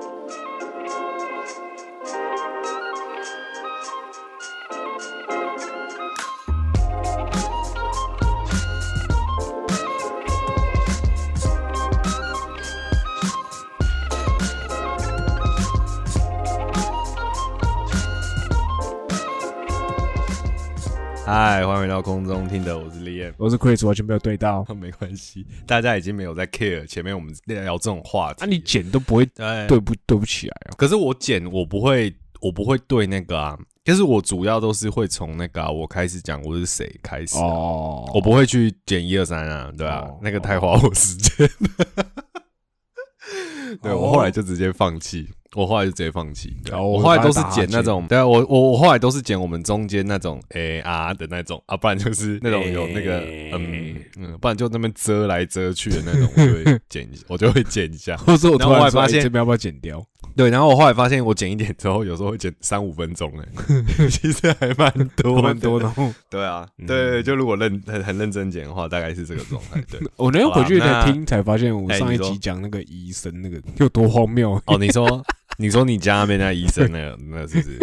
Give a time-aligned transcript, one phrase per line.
[0.00, 0.77] Música
[21.78, 23.32] 欢迎回到空中听的，我是 Liam。
[23.36, 24.64] 我是 Chris，完全没有对到。
[24.74, 28.42] 没关系，大家已经没有在 care 前面我们聊这种话题。
[28.42, 30.74] 啊，你剪都不会对对不对不起来啊？
[30.76, 41.48] 可是我剪我不会，我不会对那个啊，就是我主要都是会从那个、啊、我开始讲我是谁开始、啊，哦，我不会去剪一二三啊，对啊，哦那个太花我时间。
[43.80, 46.54] 对我后来就直接放弃，我后来就直接放弃。
[46.64, 53.20] 对啊哦我后来都是剪那我种，对啊，我我我后来都是剪我们中间那种 A R 的那种啊，不然就是那种有那个
[53.52, 58.16] 嗯嗯，不然就那边遮来遮去的那种，我就会剪一下， 我就会剪一下。
[58.16, 60.04] 或者我突然发现哎这边要不要剪掉？
[60.36, 63.44] 对，然后我后来发现，我剪一点之后，有时候会剪三五分钟哎，
[64.10, 65.78] 其实还蛮多，蛮多。
[65.82, 69.80] 然后对啊，嗯对，就如果认很很认真剪的话，大概是这个状态。
[69.90, 74.60] 对，我那天回去才听，才发现我上一集讲那个医生那个有多荒谬。
[74.66, 75.24] 哦，你说
[75.60, 77.78] 你说你家那边那医生那个那是不是？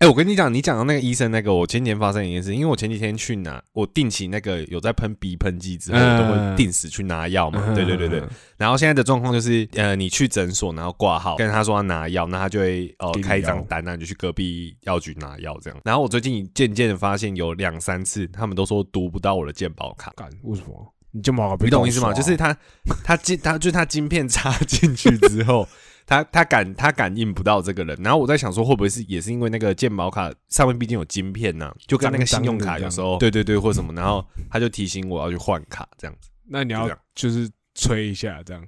[0.00, 7.72] 哎、我跟你讲，你讲的那个医生那个，我前几天发生一件事，因为我前几天去拿，我定期那个有在喷鼻喷剂之后，我都会定时去拿药嘛。
[7.74, 8.20] 对对对对。
[8.56, 15.78] 然后现在的状况就是，呃，你去诊所，然后挂号，跟他说要拿药，那他就会呃给你开一张单，那你就去隔壁药局拿药这样。
[15.84, 20.10] 然后我最近渐渐的发现，有两三次他们都说读不到我的健保卡。
[20.16, 20.94] 干为什么？
[21.12, 22.14] 你这么你懂我意思吗？
[22.14, 22.56] 就是他
[23.04, 25.68] 他晶他就是他晶片插进去之后，
[26.10, 27.96] 他他感他感应不到这个人。
[28.02, 36.28] 然后我在想说，会不会是也是因为那个鉴宝卡上面毕竟有晶片呐、就跟那个信用卡有时候对对对或什么，然后他就提醒我要去换卡这样子。
[36.48, 38.66] 那你要就是吹一下，这样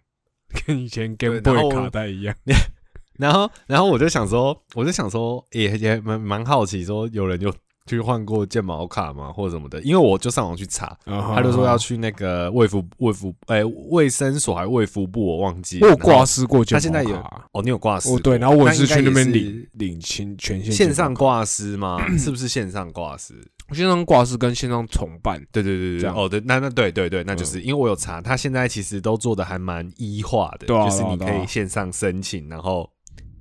[0.64, 2.32] 跟以前对 Game Boy 卡带一样。
[3.18, 7.52] 然后然后我就想说，我就想说，也也蛮蛮好奇，说有人有
[7.86, 9.80] 去换过健保卡嘛，或者什么的？
[9.82, 15.86] 因为我就上网去查，他他就说要去那个卫福卫福哎卫生所还卫福部，我忘记了。
[15.86, 18.08] 我有挂失过健保他现在有卡哦，你有挂失？
[18.08, 21.98] 哦对，然后我也是去那边领领清权限线上挂，失吗？
[22.18, 23.34] 是不是线上挂失？
[23.72, 25.42] 线上挂失跟线上重办。
[25.50, 32.88] 对对对对，哦对，那那对对对，那就是因为我有查，他现在其实都做的还蛮医化的，就是你可以线上申请，然后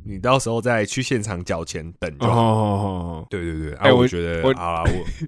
[0.04, 2.42] 你到时候再去现场缴钱等就哦好。
[2.42, 2.56] 哦
[3.22, 4.84] 哦对对对，哎我啊，我觉得我啊，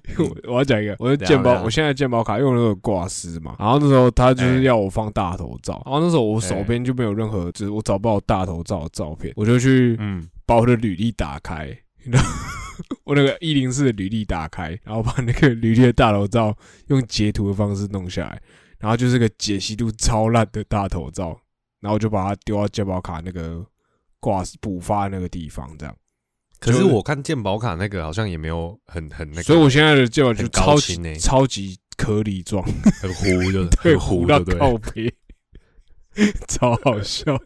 [0.48, 12.28] 我要讲一个，我的怎样健保，我现在的健保卡用那个挂失嘛，然后那时候他就是哎要我放大头照，然后那时候我手边就没有任何，就是我找不到大头照的照片，我就去嗯，把我的履历打开，然后
[13.04, 16.56] 我那个一零四的履历打开，然后把那个履历的大头照
[16.88, 18.40] 用截图的方式弄下来，
[18.80, 21.38] 然后就是个解析度超烂的大头照，
[21.80, 23.64] 然后就把它丢到健保卡那个
[24.24, 25.94] 挂补发那个地方，这样。
[26.58, 32.64] 可是我看健保卡那个好像也没有很很那个，所以我现在的健保就超级超级颗粒状，
[33.02, 34.58] 很糊，就是对，很糊，的对不对？
[34.58, 35.14] 靠背，
[36.48, 37.38] 超好笑。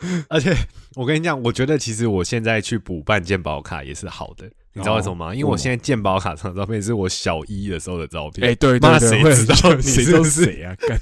[0.30, 0.56] 而且
[0.94, 5.34] 我跟你讲，我觉得其实我现在去补办健保卡也是好的，你知道为什么吗？
[5.34, 8.48] 因为我现在健保卡上的照片是我小一的时候的照片。
[8.48, 10.74] 哎，对妈对 对，谁知道你是谁啊？
[10.76, 10.98] 干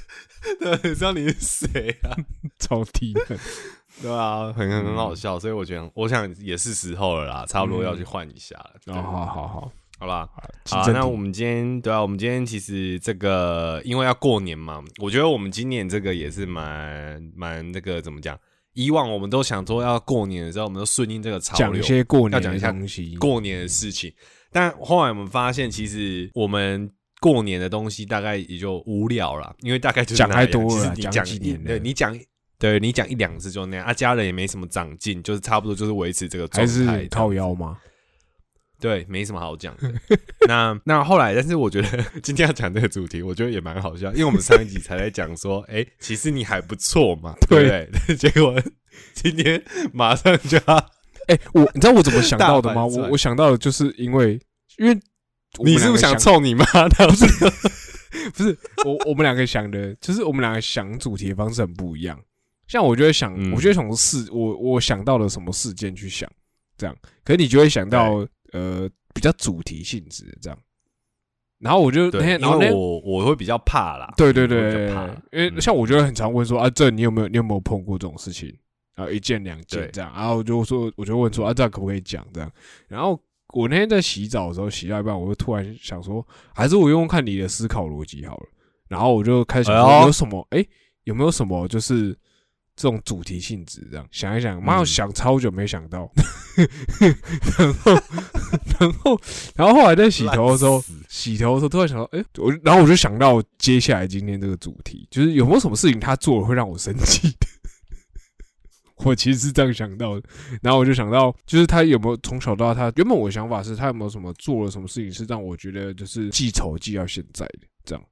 [0.59, 2.11] 对，知道你是谁啊？
[2.59, 3.39] 超低能。
[4.01, 8.71] 对啊，很很很好笑，所以我觉得，我想也是时候了啦，差不多要去换一下了。
[8.85, 10.29] 对哦，好好好，好吧。
[10.69, 18.37] 好好，那我们今天对啊，我们今天其实这个因为要过年嘛，我觉得我们今年这个也是蛮蛮那个怎么讲？
[18.73, 23.15] 以往我们都想说要过年的时候，我们都顺应这个潮流讲一，些过年的要讲一下东西。
[23.15, 24.13] 过年的事情。
[24.51, 26.87] 但后来我们发现，其实我们
[27.19, 32.15] 过年的东西大概也就无聊了，因为大概就是讲太多了讲几年对你讲，
[32.59, 37.77] 对你讲一两次就那样啊，家人也没什么长进，就是差不多就是维持这个状还态，是靠腰吗？
[38.79, 39.91] 对，没什么好讲的。
[40.47, 41.87] 那那后来，但是我觉得
[42.21, 47.89] 今天要讲这个主题，我觉得也蛮好笑，因为我们上一集才在讲说，哎、其实你还不错嘛，对不对？
[48.15, 48.55] 结果
[49.13, 49.59] 今天
[49.93, 50.75] 马上就要，
[51.27, 52.85] 哎，我你知道我怎么想到的吗？
[52.85, 54.39] 我我想到的就是因为
[54.77, 54.99] 因为
[55.63, 56.63] 你是不是想臭你妈？
[56.65, 57.25] 不是，
[58.31, 62.19] 不是我我们两个想的，就是我们两个想主题的方式很不一样。
[62.67, 63.51] 像我就会想，嗯。
[63.53, 66.29] 我就会从事我我想到了什么事件去想，
[66.77, 70.59] 这样，可是你就会想到呃比较主题性质的这样。
[71.59, 75.59] 然后我就那，天，然后我我会比较怕啦，对对对怕，因为嗯。
[75.59, 78.55] 像我觉得很常问说啊，这你有没有你有没有碰过这种事情？
[78.95, 82.25] 然后一件两件这样，然后我就说我就问说啊，这样可不可以讲？
[82.33, 82.51] 这样？
[82.87, 83.19] 然后
[83.53, 88.45] 我那天在洗澡的时候洗到一半，我就突然想说，还是我用用看你的思考逻辑好了。
[88.87, 90.65] 然后我就开始有什么哎、
[91.03, 92.17] 有没有什么就是
[92.77, 96.09] 这种主题性质，这样想一想，妈，想超久没想到，
[97.57, 97.91] 然后，
[98.79, 99.21] 然后，
[99.55, 107.47] 然后后来在洗头的时候洗头的时候突然想到，哎、我然后我就想到接下来今天这个主题，就是有没有什么事情他做了会让我生气的？
[109.05, 110.23] 我其实是这样想到的，
[110.61, 118.03] 然后我就想到，就是他有没有从小到大，他原本我的想法是他有没有什么做了什么事情是让我觉得就是记仇记到现在的这样，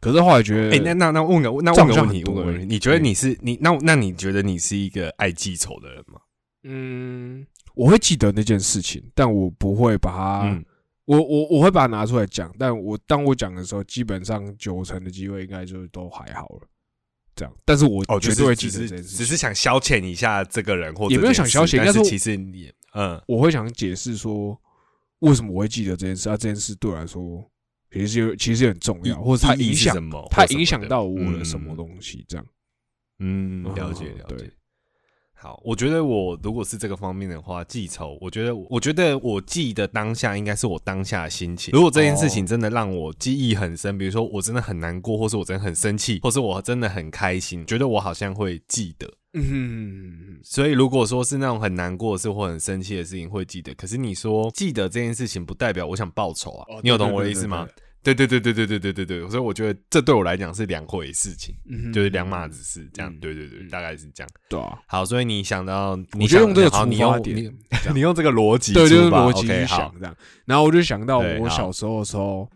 [0.00, 6.20] 可是后来觉得，哎、那那那问个那问个问题，问个问题，你觉得你是你那那你觉得你是一个爱记仇的人吗？
[6.64, 10.64] 嗯，我会记得那件事情，但我不会把它，嗯，
[11.04, 16.68] 我我我会把它拿出来讲，但我当我讲的时候，基本上九成的机会应该就都还好了，
[17.34, 17.54] 这样。
[17.64, 23.20] 但是我哦，绝对会记得这件事情，只是只是想消遣一下这个人，或也没有想消遣事但是其实你嗯。
[23.26, 24.58] 我会想解释说
[25.20, 27.44] 为什么我会记得这件事，啊，这件事对我来说
[27.92, 32.46] 其实有其实很重要，或者它影响是什么，它影响到我的嗯什么东西，这样。
[33.18, 34.50] 嗯，嗯了解了解。
[35.34, 41.72] 好，我觉得我如果是这个方面的话，记仇，我觉得我觉得我记的当下应该是我当下的心情。
[41.72, 49.10] 如果这件事情哦真的让我记忆很深，比如说我真的很难过，或是我真的很生气，或是我真的很开心，觉得我好像会记得。
[49.32, 57.66] 嗯，所以如果说是那种很难过的事或很生气的事情会记得，可是你说记得这件事情不代表我想报仇啊，哦你有懂我的意思吗
[58.02, 58.14] 对？
[58.14, 63.12] 对对对对对对对对对，所以我觉得这对我来讲是两回事情，嗯就是两码子事，这样。
[63.12, 64.30] 嗯对对对，嗯大概是这样。
[64.48, 67.58] 对啊，好，所以你想到，你我就想用这个出好你用发点，
[67.94, 70.16] 你用这个逻辑对，就是逻辑去想这样。
[70.46, 72.48] 然后我就想到我小时候的时候，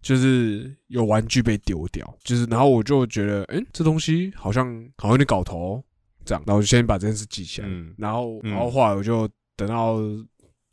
[0.00, 4.64] 就是有玩具被丢掉，就是然后我就觉得，哎、这东西好像
[4.98, 5.84] 好像有点搞头哦，
[6.24, 7.68] 这样，然后我就先把这件事记起来。
[7.68, 9.96] 嗯然后嗯然后后来我就等到，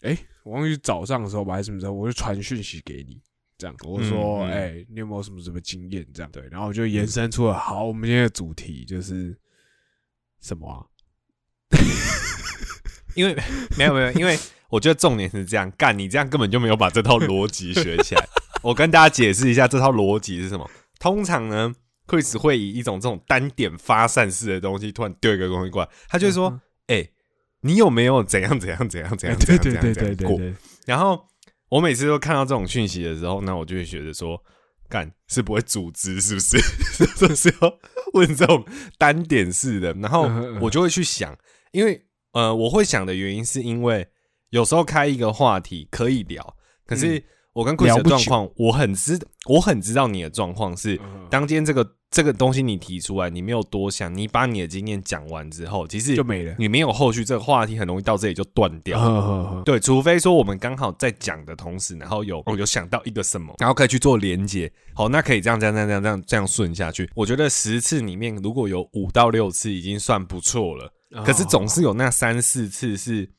[0.01, 3.21] 哎、我忘记早上的时候吧，还是什么时候，我就传讯息给你。
[3.57, 6.07] 这样，我就说，嗯嗯哎、你有没有什么什么经验？
[6.13, 9.37] 这样对，然后我就延伸出了，好，我们今天的主题就是
[10.39, 10.79] 什么啊？
[13.15, 13.35] 因为
[13.77, 18.25] 没有没有，因为我觉得重点是这样，干你这样根本就没有把这套逻辑学起来。
[18.63, 20.69] 我跟大家解释一下这套逻辑是什么。
[20.99, 21.73] 通常呢
[22.09, 26.61] ，Chris 会以一种这种单点发散式的东西，突然丢一个东西过来，他就会说嗯
[26.97, 27.09] ：“哎、
[27.61, 31.23] 你有没有怎样怎样怎样 怎样怎样怎对对对样怎样过？”对对对，然后
[31.69, 34.41] 我每次都看到这种讯息的时候，那我就会觉得说，
[34.89, 36.57] 干是不会组织是不是？
[37.15, 37.79] 就是要
[38.13, 38.65] 问这种
[38.97, 40.23] 单点式的，然后
[40.59, 41.37] 我就会去想，
[41.71, 42.01] 因为
[42.33, 44.07] 呃，我会想的原因是因为
[44.49, 47.23] 有时候开一个话题可以聊，可是
[47.53, 56.55] 我跟 Chris 的状况，我很知我很知道你的状况是，嗯当今天这个这个东西你提出来，你没有多想，你把你的经验讲完之后，其实就没了。
[56.57, 58.99] 你没有后续，这个话题很容易到这里就断掉。
[58.99, 59.61] 呵呵呵。
[59.63, 67.07] 对，除非说我们刚好在讲的同时，然后有我有想到一个什么，然后可以去做连接，好，那可以这样这样这样这样这样这样顺下去。
[67.13, 70.91] 我觉得十次里面如果有五到六次已经算不错了，
[71.23, 73.29] 可是总是有那三四次是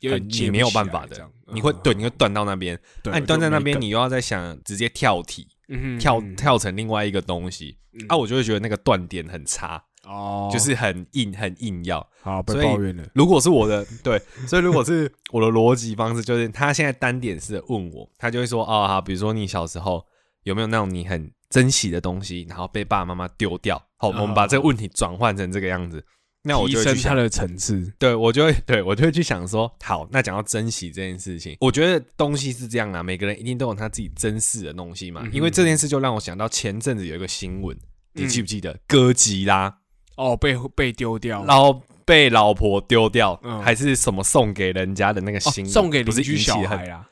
[0.00, 1.30] 有点接不很你没有办法的。
[1.52, 12.06] 你会对你会嗯断到那边，那你断在那边，你又要再想直接跳题，梗跳嗯跳成另外一个东西，嗯啊，我就会觉得那个断点很差，哦，就是很硬很硬要。
[12.22, 13.04] 好被抱怨了。
[13.14, 20.04] 如果是我的 对，所以如果是我的逻辑方式，就是他现在单点式的问我，他就会说哦好，比如说你小时候
[20.42, 23.80] 有没有那种你很珍惜的东西，然后被爸爸妈妈丢掉？
[23.96, 26.04] 好，我们把这个问题转换成这个样子，
[26.46, 27.92] 那我提就会去想，升它的层次。
[27.98, 37.76] 对我就会对我就会去想说，好，那讲到珍惜这件事情，我觉得东西是这样啊，每个人一定都有他自己珍视的东西嘛，嗯因为这件事就让我想到前阵子有一个新闻，
[38.12, 38.78] 你嗯记不记得？
[38.86, 39.76] 哥吉拉？
[40.16, 47.06] 哦，被被丢掉，然后被老婆丢掉，嗯还是什么送给人家的那个哦新闻、送给邻居小孩啦，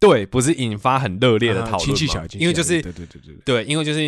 [0.00, 4.00] 对，不是引发很热烈的讨论吗、啊戚小孩，因为就是对对对对，对，因为就是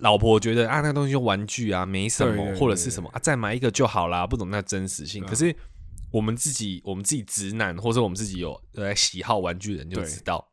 [0.00, 5.24] 老婆觉得啊，那个东西就玩具啊，没什么，对对对或者是什么啊，再买一个就好啦，不懂那真实性。
[5.24, 5.54] 嗯可是
[6.10, 10.46] 我们自己，我们自己直男，或者我们自己有呃喜好玩具的人就知道，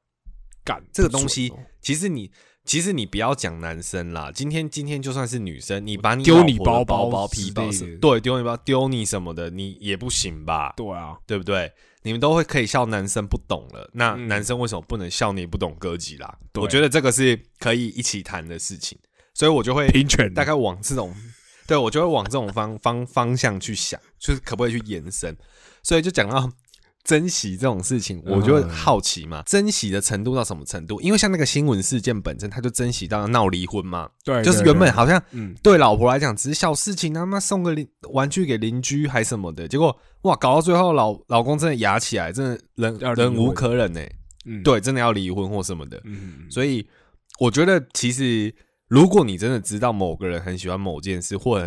[0.64, 2.32] 干这个东西哦其实你。
[2.68, 7.70] 其实你不要讲男生啦，今天今天就算是女生，你把你丢你包包包包、皮包
[8.02, 10.74] 对，丢你包、丢你什么的，你也不行吧？
[10.76, 11.72] 对啊，对不对？
[12.02, 16.40] 你们都会可以笑男生不懂了，那嗯男生为什么不能笑你不懂哥吉拉？
[16.52, 18.98] 对我觉得这个是可以一起谈的事情，
[19.36, 20.34] 所以我就会平权。
[20.34, 21.14] 大概往这种，
[21.68, 25.38] 对我就会往这种方方方向去想，就是可不可以去延伸？
[25.84, 26.50] 所以就讲到
[27.04, 31.00] 珍惜这种事情，我就会嗯好奇嘛，珍惜的程度到什么程度？
[31.02, 44.02] 因为像那个新闻事件本身，他就珍惜到要闹离婚嘛，对，就是原本好像嗯，对老婆来讲只是小事情，他妈送个邻玩具给邻居还什么的，结果哇，搞到最后老老公真的牙起来，真的忍忍无可忍呢、
[44.46, 46.02] 嗯，对，真的要离婚或什么的。
[46.06, 46.88] 嗯，所以
[47.40, 48.52] 我觉得，其实
[48.88, 51.60] 如果你真的知道某个人很喜欢某件事，或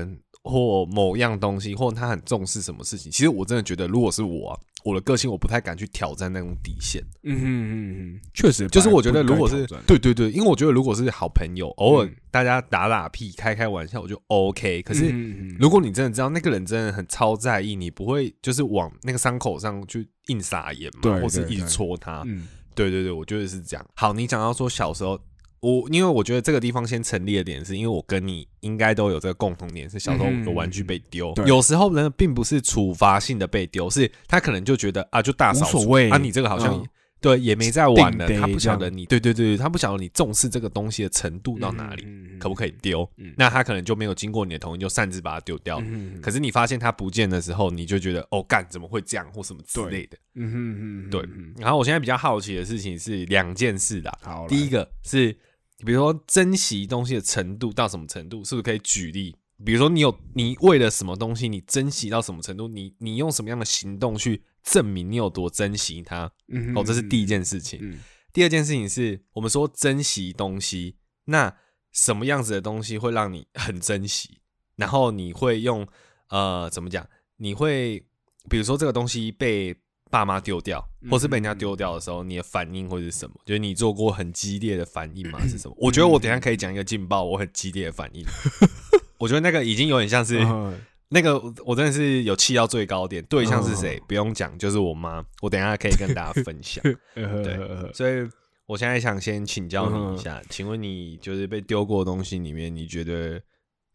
[0.44, 7.02] 或某样东西，或他很重视什么事情，其实我真的觉得，如果是我、啊，我的个性，我不太敢去挑战那种底线。
[7.24, 14.80] 嗯哼嗯哼，确实，就是我觉得，如果是对对对对，因为我觉得如果是好朋友，偶尔嗯大家打打屁、开开玩笑，我就 OK。
[14.82, 22.22] 可是嗯如果你真的知道那个人真的很超在意，你不会就是往那个伤口上去硬撒盐嘛，对或是一直戳他。
[22.26, 23.84] 嗯对对对，我觉得是这样。
[23.96, 25.18] 好，你讲到说小时候，
[25.60, 31.32] 我因为我觉得这个地方先成立的点，是因为我跟你应该都有这个共同点，是小时候的玩具被丢。
[31.34, 36.86] 对有时候呢，并不是处罚性的被丢，是他可能就觉得啊，就大扫除无所谓啊，你这个好像、嗯
[37.20, 43.02] 对也没在玩了，他不晓得你，对对对，他不晓得你重视这个东西的程度到哪里，里可不可以丢？
[43.16, 45.82] 嗯那他可能就没有经过你的同意，就擅自把它丢掉。
[45.84, 50.16] 嗯可是你发现它不见的时候，你就觉得哦，干怎么会这样或什么之类的。
[50.36, 51.20] 嗯对，
[51.56, 54.16] 然后我现在比较好奇的事情是两件事啦。
[54.22, 55.36] 好，第一个是，
[55.84, 59.36] 比如说珍惜东西的程度到什么程度，是不是可以举例？
[59.64, 62.68] 比如说你有你为了什么东西，你珍惜到什么程度？
[62.68, 66.30] 你你用什么样的行动去证明你有多珍惜它？
[66.48, 67.78] 嗯哦，这是第一件事情。
[67.82, 67.98] 嗯
[68.30, 71.56] 第二件事情是我们说珍惜东西，那
[71.90, 74.42] 什么样子的东西会让你很珍惜？
[74.76, 75.84] 然后你会用
[76.28, 77.08] 呃怎么讲？
[77.38, 78.06] 你会
[78.48, 79.74] 比如说这个东西被
[80.10, 83.34] 爸妈丢掉，或是被人家丢掉的时候，你的反应会是什么？
[83.44, 85.38] 就是你做过很激烈的反应吗？
[85.48, 85.74] 是什么？
[85.78, 88.24] 我觉得我等一下可以讲一个劲爆，我很激烈的反应。
[89.18, 90.78] 我觉得那个已经有点像是嗯
[91.10, 93.24] 那个，我真的是有气到最高点。
[93.24, 94.00] 对象是谁？
[94.06, 95.24] 不用讲，就是我妈。
[95.40, 96.82] 我等一下可以跟大家分享。
[97.14, 97.58] 对
[97.94, 98.28] 所以
[98.66, 103.40] 我现在想先请教嗯你一下，请问你就是被丢过的东西里面，你觉得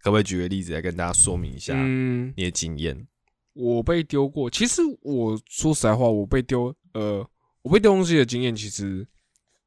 [0.02, 3.08] 可不可以举个例子来跟大家说明一下嗯，你的经验？
[3.54, 4.50] 我被丢过。
[4.50, 7.26] 其实我说实在话，我被丢，呃，
[7.62, 9.08] 我被丢东西的经验，其实，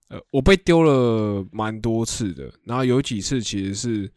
[0.09, 2.53] 呃，我被丢了蛮多次的。
[2.65, 4.13] 然后有几次其实是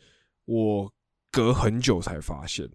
[0.46, 0.92] 我
[1.32, 2.68] 隔很久才发现，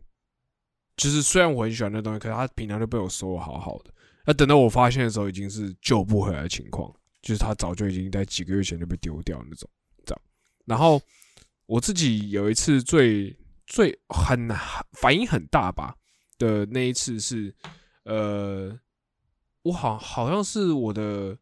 [0.97, 3.93] 就是虽然我很喜欢那东西，可是它平常就被我收的好好的。
[4.25, 9.69] 那等到我发现的时候，已经是救不回来的情况，就是它早就已经在几个月前就被丢掉那种，
[10.07, 10.23] 这样。
[10.65, 11.01] 然后
[11.67, 13.37] 我自己有一次最
[13.67, 14.49] 最很
[14.93, 15.95] 反应很大吧
[16.39, 17.55] 的那一次是，
[18.05, 18.79] 呃，
[19.63, 21.39] 我好好像是我的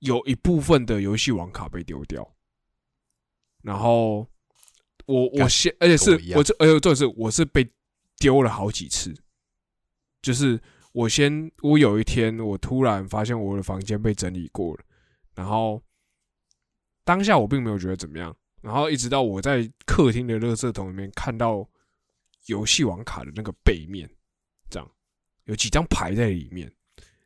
[0.00, 2.34] 有一部分的游戏网卡被丢掉，
[3.62, 4.26] 然后
[5.06, 7.70] 我我先，而且是我这，而且重点是我是被
[8.18, 9.14] 丢了好几次，
[10.20, 10.60] 就是
[10.92, 14.84] 我先，我有一天我突然发现我的房间被整理过了，
[15.34, 15.82] 然后
[17.04, 21.68] 当下我并没有觉得怎么样，然后一直到我在客厅的垃圾桶里面看到
[22.46, 24.08] 游戏王卡的那个背面，
[24.70, 24.90] 这样
[25.44, 26.70] 有几张牌在里面，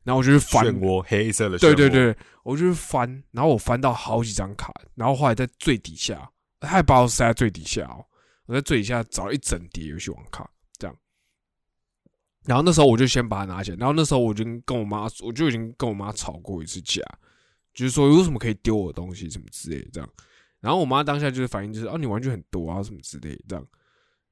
[0.03, 1.59] 然后我就去翻漩，涡，黑色的。
[1.59, 6.31] 对对对，我就去翻，然后我翻到好几张卡，然后后来在最底下，
[6.61, 8.05] 他还把我塞在最底下哦，
[8.47, 10.97] 我在最底下找了一整叠游戏王卡，这样。
[12.45, 17.03] 然后那时候我就先把它拿起来，然后那时候我就跟我妈，我就已经跟我妈吵过一次架，
[17.75, 20.09] 就是说为什么可以丢我的东西什么之类的这样。
[20.61, 23.67] 然后我妈当下就是反应就是哦你玩具很多啊什么之类的这样。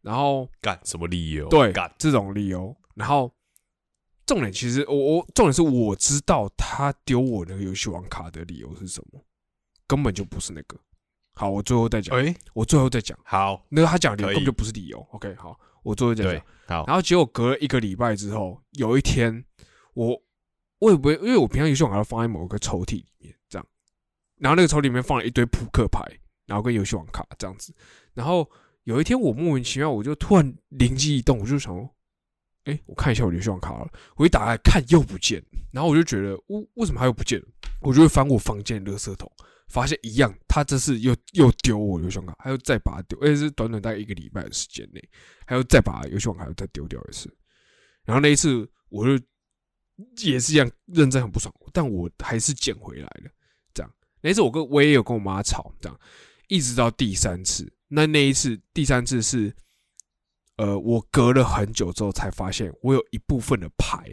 [0.05, 1.49] 然后干什么理由？
[1.49, 2.77] 对干这种理由。
[2.95, 3.33] 然后
[4.27, 9.21] 重点其实我我重点是我知道他丢我那个游戏王卡的理由是什么，
[9.87, 10.79] 根本就不是那个。
[11.35, 14.99] 好，我最后再讲，哎，我最后再讲，好，那个他讲的理由根本就不是理由。
[15.11, 19.45] OK，好，我最后再讲。，好，然后结果隔了一个礼拜之后，有一天
[19.95, 20.23] 我
[20.79, 23.67] 我也不会，因为我平常游戏王卡都放在某个抽屉里面这样，
[24.37, 26.01] 然后那个抽屉里面放了一堆扑克牌，
[26.47, 27.75] 然后跟游戏王卡这样子。
[28.13, 28.49] 然后
[28.85, 31.91] 有一天我莫名其妙，我就突然灵机一动，我就想说，
[32.65, 33.91] 哎，我看一下我的游戏王卡了。
[34.17, 37.47] 我一打开看又不见，然后我就觉得，为为什么它又不见了？
[37.81, 39.31] 我就会翻我房间的垃圾桶，
[39.69, 45.03] 发现一样，他这次又又丢我游戏王卡，他又再把它丢，而且是短短大概一个礼拜的时间内，
[45.47, 47.35] 还有再把游戏王卡又再丢掉一次。
[48.05, 49.25] 然后那一次我就
[50.27, 53.31] 也是一样认真很不爽，但我还是捡回来了。
[53.73, 56.01] 这样那一次我跟我也有跟我妈吵，这样
[56.49, 59.55] 一直到第三次，那那一次第三次是，
[60.57, 64.05] 呃，我隔了很久之后才发现我有一部分的牌，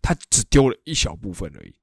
[0.00, 1.74] 他只丢了一小部分而已，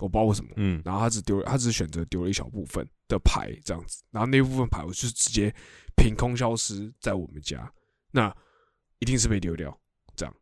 [0.00, 0.50] 我不知道为什么。
[0.56, 5.54] 嗯，然后他只丢了，他只选择丢了一小部分的牌这样子，然后那部分牌我就直接
[5.96, 7.72] 凭空消失在我们家，
[8.10, 8.34] 那
[8.98, 9.78] 一定是被丢掉
[10.16, 10.34] 这样。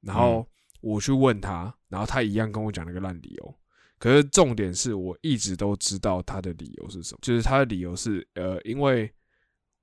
[0.00, 0.46] 然后
[0.80, 3.58] 我去问他，然后他一样跟我讲了个烂理由。
[3.98, 9.10] 可是重点是我一直都知道他的理由是什么，就是他的理由是呃，因为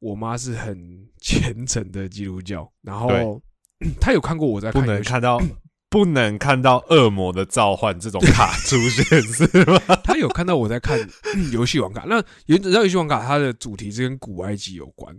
[0.01, 3.41] 我妈是很 虔诚的基督教，然后
[4.01, 5.41] 她有看过我在不看不能看到，
[5.89, 9.79] 不能看到恶魔的召唤这种卡出现是吗？
[10.03, 11.00] 她有看到我在看
[11.53, 12.17] 游戏王卡，那
[12.48, 15.15] 有你知道游戏王卡它的主题是跟古埃及有关，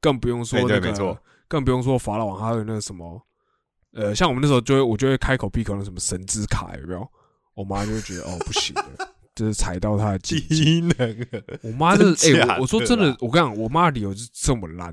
[0.00, 3.20] 更不用说哎那个对没错更不用说法老王，还有那个什么，
[3.92, 7.06] 呃，像我们那时候就会我就会开口闭口那什么神之卡有没有？
[7.54, 8.84] 我妈就会觉得哦不行了，
[9.38, 10.64] 就是踩到他的禁忌。
[10.64, 14.92] 低能啊，我妈就是哎、我我说真的我跟你讲，我妈的理由是这么烂，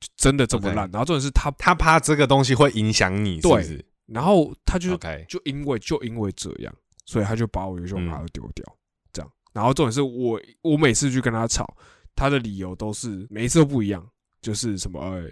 [0.00, 0.90] 就真的这么烂。
[0.90, 4.96] 然后重点是她，他怕这个东西会影响你，对是然后她就
[5.28, 6.74] 就因为就因为这样，
[7.06, 8.76] 所以她就把我游戏王卡嗯都丢掉，
[9.12, 9.30] 这样。
[9.52, 11.76] 然后重点是我我每次去跟她吵，
[12.16, 14.04] 她的理由都是每一次都不一样，
[14.42, 15.30] 就是什么呃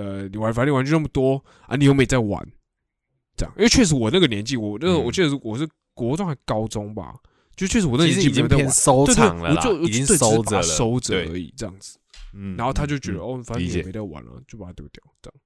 [0.00, 2.48] 呃，你玩反正你玩具那么多啊，你又没在玩，
[3.36, 3.52] 这样。
[3.56, 7.14] 因为确实我那个年纪，我那个嗯我记得我是国中还高中吧，
[7.56, 8.64] 就确实我那已经纪没有在玩。
[8.64, 11.98] 偏收藏了啦我就，已经收着了，收着而已，这样子。
[12.34, 15.40] 嗯然后他就觉得，嗯哦，反正你也没得玩了，就把它丢掉，这样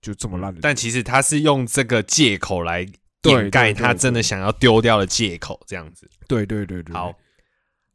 [0.00, 0.60] 就这么烂的。
[0.62, 2.86] 但其实他是用这个借口来
[3.20, 6.08] 对掩盖他真的想要丢掉的借口，这样子。
[6.28, 7.12] 对对对对，好，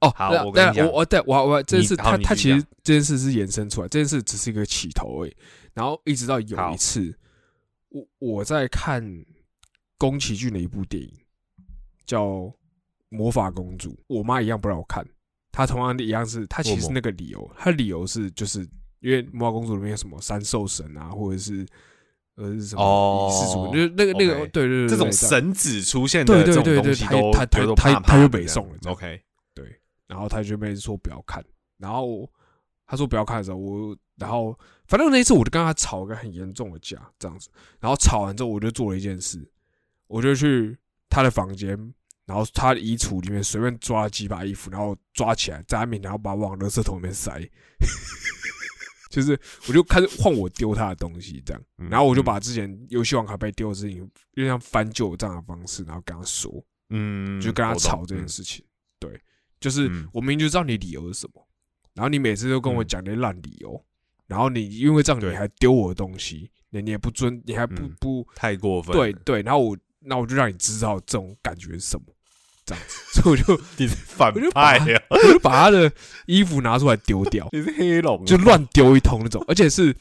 [0.01, 5.35] 哦，好那我跟你讲我我对我我这件事，他他其实讲这件事是延伸出来，这件事只是一个起头而已。
[5.73, 7.17] 然后一直到有一次，
[7.87, 9.01] 我我在看
[9.97, 11.09] 宫崎骏的一部电影，
[12.05, 12.25] 叫
[13.09, 15.05] 《魔法公主》，我妈一样不让我看，
[15.51, 18.67] 她同样的一样是，她其实那个理由，她理由是就是
[18.99, 21.65] 因为魔法公主里面有什么三兽神啊，或者是
[22.35, 29.21] 呃是什么哦仪式主，就是那个那个对对对，这种神子出现的这种东西都他他都他他就北宋了 OK，
[29.53, 31.43] 对，然后她就被说不要看，
[31.77, 32.29] 然后
[32.85, 34.57] 她说不要看的时候，我然后
[34.87, 39.45] 反正那一次我就跟他吵一个很严重的架，这样子，然后吵完之后我就做了一件事，
[40.07, 40.77] 我就去
[41.09, 41.77] 他的房间，
[42.25, 47.39] 然后他的衣橱里面随便抓了几把衣服，然后抓起来在他面前，然后把它往垃圾桶里面塞。
[49.11, 49.39] 就是，
[49.69, 54.09] 我就开始换我丢他的东西，这样，嗯然后我就把之前游戏王卡被丢的事情，有
[54.43, 56.51] 点像翻旧账的方式，然后跟他说，
[56.89, 58.65] 嗯，就跟他吵这件事情。
[58.99, 59.17] 对，
[59.59, 60.09] 就是嗯。
[60.11, 61.47] 我明明就知道你理由是什么，
[61.93, 63.85] 然后你每次都跟我嗯讲那些烂理由，
[64.27, 65.29] 然后你因为这样对。
[65.29, 67.95] 你还丢我的东西，你你也不尊，你还不嗯。
[68.01, 72.05] 不太过分，对对，然后我那我就让你知道这种感觉是什么，
[72.65, 75.91] 这样子，所以我就 你是反我就把派呀，我就把他的
[76.25, 79.95] 衣服拿出来丢掉， 你是黑龙啊，就乱丢一通那种，而且是。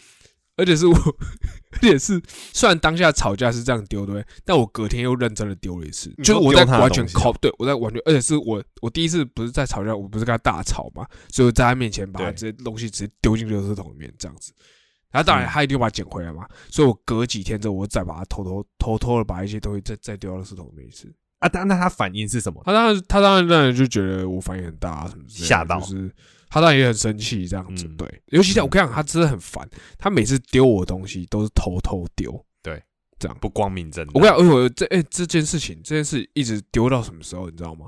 [0.57, 0.95] 而且是我，
[1.75, 2.23] 而且是
[2.53, 12.35] 虽然当下吵架是这样丢对但我隔天又认真的丢了一次，就是我在完全东西啊？cop，对我在完全，而且是我我第一次不是在吵架，我不是跟他大吵嘛，所以我在他面前把他对。
[12.35, 14.53] 这些东西直接丢进垃圾桶里面这样子，
[15.11, 21.13] 然后当然嗯他一定把它捡回来嘛，所以我隔几天之后，我再把它偷偷偷偷的把一些东西再再丢到垃圾桶里面一次。
[21.45, 22.63] 啊，但那他反应是什么？
[22.65, 26.11] 他当然他当然当然就觉得我反应很大啊什么之类的吓到就是
[26.49, 32.83] 他当然也很生气这样子，嗯对，尤其像我跟你讲，他真的很烦，他每次丢我的东西都是偷偷丢，对
[33.19, 33.37] 这样。
[33.41, 37.87] 不光明正大，我跟你讲，哎我这哎、这件事情，这件事一直丢到什么时候，你知道吗？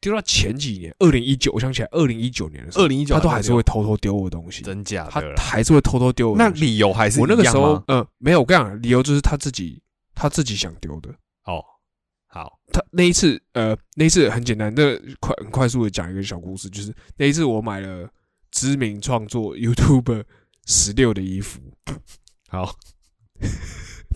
[0.00, 6.48] 丢到前几年，二零一九，我想起来，二零一九年的时候，二零一九他都还是会偷偷丢我东西，真假他还是会偷偷丢我那。
[6.50, 9.82] 理由还是我那个时候呃，没有，我跟你讲，理由就是他自己
[10.14, 11.10] 他自己想丢的。
[12.36, 18.08] 哦，好，他那一次，呃，那一次很简单，那快很快速的讲一个小故事，就是那一次我买了
[18.50, 20.24] 知名创作 YouTube
[20.66, 21.60] 十六的衣服，
[22.48, 22.74] 好，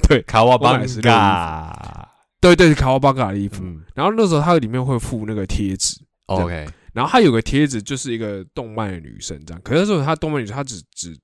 [0.08, 3.62] 对卡瓦邦我买的是嘎，对对，卡瓦巴卡的衣服。
[3.62, 3.84] 嗯。
[3.94, 11.16] 然后那时候它里面会附那个贴纸，，OK，然后它有个贴纸就是一个动漫的女生这样，可是那时候她动漫女生她只只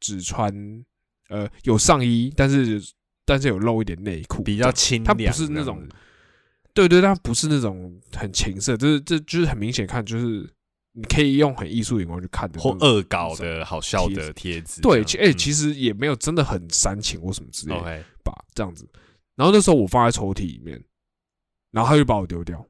[0.00, 0.52] 只穿
[1.30, 2.78] 呃有上衣，但是
[3.24, 5.82] 但是有露一点内裤，比较清它凉，不是那种
[6.74, 10.52] 对对，但不是那种很情色，就是这就是很明显看，就是
[10.92, 18.88] 你可以用很艺术眼光去看的或恶搞的好笑的贴子，对，其哎、其实也没有真的很煽情或什么之类的吧，这样子。
[19.36, 20.84] 然后那时候我放在抽屉里面，
[21.70, 22.64] 然后他就把我丢掉，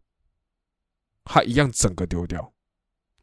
[1.24, 2.52] 他一样整个丢掉，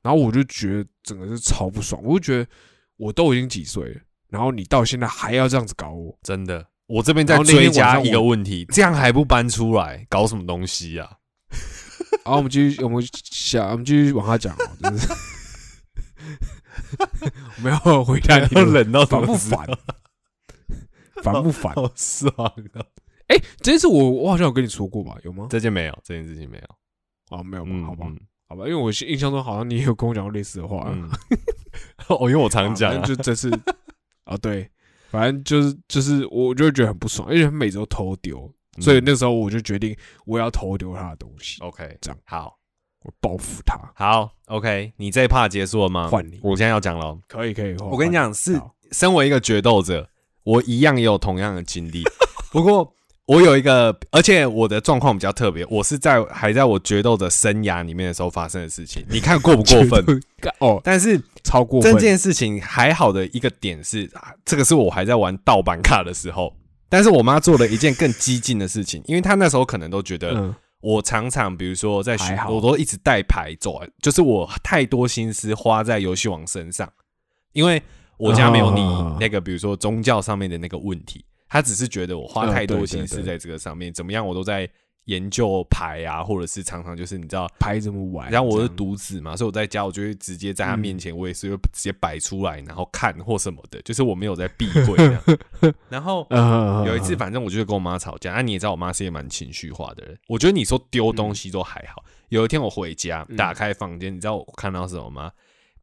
[0.01, 2.49] 然后我就觉得整个是超不爽，我就觉得
[2.97, 11.09] 我都已经几岁了，然后你到现在还要这样子搞我，真的，我这边再然后那天追加一个问题， 这样还不搬出来，搞什么东西啊？
[12.25, 15.07] 好我们继续，我们下，我们继续往下讲哦，就是
[17.57, 19.77] 我们要回答你 要的忍到什烦不么时候烦？
[21.23, 21.73] 烦不烦？
[21.75, 22.33] 好爽
[22.73, 22.83] 啊！
[23.27, 25.15] 哎、这件事我我好像有跟你说过吧？
[25.23, 25.47] 有吗？
[25.49, 27.69] 这件没有，这件事情没有，啊，没有吧？
[27.71, 30.91] 嗯，好吧，嗯好吧，因为我印象中好像你也有跟我讲过类似的话。
[30.93, 31.09] 嗯，
[32.09, 33.49] 哦，因为我常讲就这次
[34.25, 34.69] 啊，对，
[35.11, 39.95] 反正就是就是，我就会觉得很不爽，因为他每周偷丢，所以嗯那时候我就决定
[40.25, 42.57] 我要偷丢他的东西，OK，这样好
[43.03, 43.77] 我报复他。
[43.93, 46.07] 好 OK，你这一 part 结束了吗？
[46.07, 47.17] 换你我现在要讲了。
[47.27, 48.59] 可以可以，我跟你讲，是
[48.91, 50.09] 身为一个决斗者，
[50.43, 52.03] 我一样也有同样的经历。
[52.51, 52.93] 不过
[53.31, 59.05] 我有一个，而且我的状况比较特别，我是在还在我决斗的生涯里面的时候发生的事情。
[59.09, 60.21] 你看过不过分？
[60.59, 66.53] 哦，但是超过这件事情还好的一个点是，啊这个是我还在玩盗版卡的时候，
[66.89, 72.17] 但是我妈做了一件更激进的事情，因为她那时候可能都觉得嗯，我常常比如说在
[72.49, 76.91] 我都一直带牌走，就是我太多心思花在游戏王身上，
[77.53, 77.81] 因为
[78.17, 84.67] 我家没有你哦那个比如说宗教上面的那个问题，他只是觉得我花嗯太多心思在这个上面，怎么样我都在
[85.05, 87.45] 研究牌啊，或者是常常就是你知道。
[87.59, 88.31] 牌怎么玩？
[88.31, 95.21] 然后我是独子嘛，所以我在家我就会直接在他面前， 我也是会直接摆出来，然后看或什么的，就是我没有在避讳这样。
[95.89, 100.17] 然后嗯，有一次，反正我就是跟我妈吵架，那、你也知道，我妈是一个蛮情绪化的人。
[100.29, 102.05] 我觉得你说丢东西都还好。
[102.29, 105.31] 有一天我回家，嗯打开房间，你知道我看到什么吗？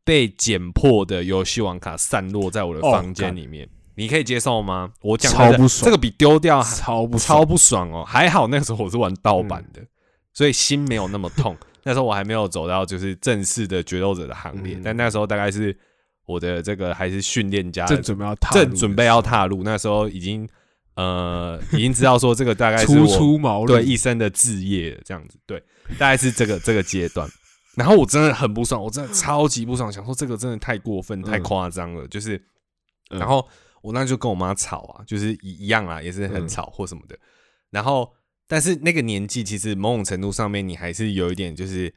[0.04, 4.90] 被剪破的游戏王卡散落在我的哦房间里面，你可以接受吗？
[5.02, 8.04] 我讲超不爽这个比丢掉还超不超不爽哦。
[8.06, 9.82] 还好那个时候我是玩盗版的，
[10.32, 11.56] 所以心没有那么痛。
[11.82, 15.76] 那时候我还没有走到就是正式的决斗者的行列，嗯但那时候大概是
[16.26, 20.48] 我的这个还是训练家正准备要踏入正准备要踏入，那时候已经
[20.94, 25.58] 呃 已经知道说这个大概是初我出茅庐，对一生的志业这样子，对，
[25.98, 27.28] 大概是这个 这个阶段。
[27.74, 32.36] 然后我真的很不爽，我真的超级不爽，想说这个真的太过分、太夸张了，就是，
[33.10, 33.46] 嗯然后
[33.88, 37.18] 我那就跟我妈吵啊，就是一一样啊，也是很嗯吵或什么的。
[37.70, 38.12] 然后，
[38.46, 41.92] 但是那个年纪其实某种程度上面，你还是有一点就是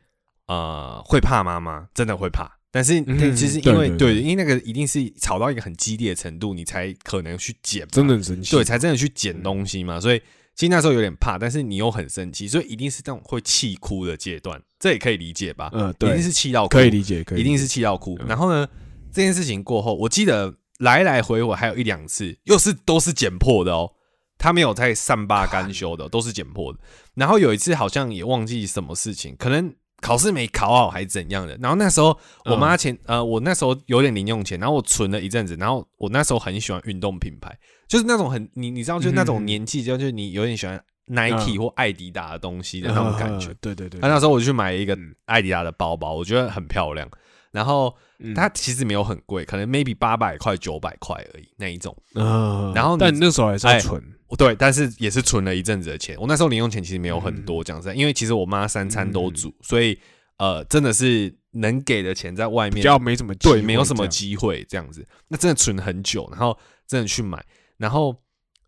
[0.48, 2.50] 呃会怕妈妈，真的会怕。
[2.74, 3.04] 但是
[3.36, 8.56] 其实因为对因为那个一定是吵到一个很激烈的程度，你才可能去捡，真的很生气。
[8.56, 10.00] 对，才真的去捡东西嘛。
[10.00, 10.22] 所以
[10.56, 15.70] 其实那时候有点怕，但是你又很生气，所以一定是那种会气哭的阶段，这也可以理解吧？
[15.74, 18.18] 嗯，对一定，是气到哭，可以理解，可以，一定是气到哭。
[18.22, 18.66] 嗯然后呢，
[19.12, 23.92] 这件事情过后，我记得来来回回还有一两次，又是都是剪破的哦。
[24.38, 26.80] 他没有在善罢甘休的，都是剪破的。
[27.14, 31.56] 然后有一次好像也忘记什么事情，可能考试没考好还是怎样的。
[31.62, 35.56] 然后那时候我妈前、呃，我那时候有点零用钱，然后我存了一阵子。
[35.58, 37.56] 然后我那时候很喜欢运动品牌，
[37.88, 43.58] 就是那种很你你知道，就是那种嗯年纪，就就是你有点喜欢 Nike 或艾迪达的东西的那种感觉嗯。
[43.62, 47.08] 对对对，那那时候我就去买了一个嗯艾迪达的包包，我觉得很漂亮。
[47.52, 51.96] 然后嗯它其实没有很贵，可能 maybe 八百块、九百块而已那一种。
[52.16, 54.02] 嗯，然后但那时候还是要哎存，
[54.38, 56.18] 对，但是也是存了一阵子的钱。
[56.20, 60.00] 我那时候零用钱其实没有很嗯多，讲实在，因为其实我妈三餐都煮，所以
[60.38, 65.06] 呃，真的是能给的钱在外面比较没什么对，没有什么机会这样子。
[65.28, 67.44] 那真的存了很久，然后真的去买，
[67.78, 68.16] 然后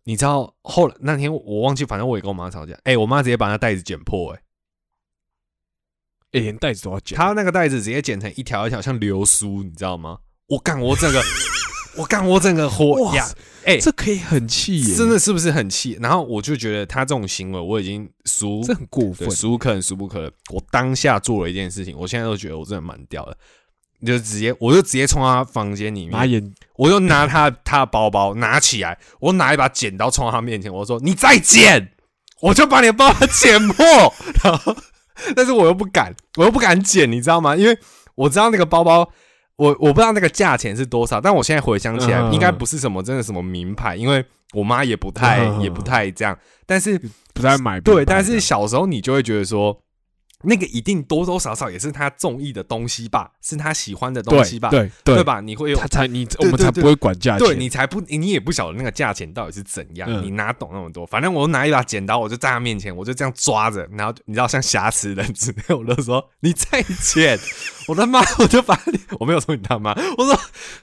[0.04, 4.40] 你知道后来那天我忘记，反正我也跟我妈吵架，哎、我妈直接把那袋子剪破、哎。
[6.34, 10.18] 哎，连袋子都要剪，他那个袋子直接剪成一条一条像流苏，你知道吗？
[10.48, 11.22] 我干，我整个，
[11.96, 13.26] 我干，我整个火呀！
[13.64, 15.96] 哎、这可以很气耶，真的是不是很气？
[16.02, 20.30] 然后我就觉得他这种行为，我已经熟，这很过分对，，孰可忍孰不可忍。
[20.52, 23.36] 我当下做了一件事情，我现在都觉得我真的蛮屌的，
[24.04, 31.90] 就直接我就直接冲他房间里面，我就拿他他的包包拿起来，我拿一把剪刀冲到他面前，我说：“你再剪，
[32.42, 33.86] 我就把你的包包 剪破。”
[34.44, 34.76] 然后，
[35.36, 37.56] 但是我又不敢，我又不敢捡，你知道吗？
[37.56, 37.78] 因为
[38.14, 39.08] 我知道那个包包，
[39.56, 46.38] 我我不知道那个价钱是多少，但我现在回想起来，嗯应该不是什么真的什么名牌，因为我妈也不太、嗯也不太这样。
[46.66, 46.98] 但是
[47.32, 49.83] 不太买，对，但是小时候你就会觉得说。
[50.44, 55.24] 那个一定多多少少也是他中意的东西吧，是他喜欢的东西吧，对对？
[55.24, 55.40] 吧？
[55.40, 61.06] 你会有他才你我们才不会管价钱，对你才不，你也不晓得那个价钱到底是怎样，嗯你哪懂那么多？
[61.06, 67.38] 反正我拿一把剪刀，我就在他面前，我就这样抓着，然后你知道像瑕疵人之类，我就说你再剪，
[67.88, 70.38] 我他妈我就把你，我没有说你他妈，我说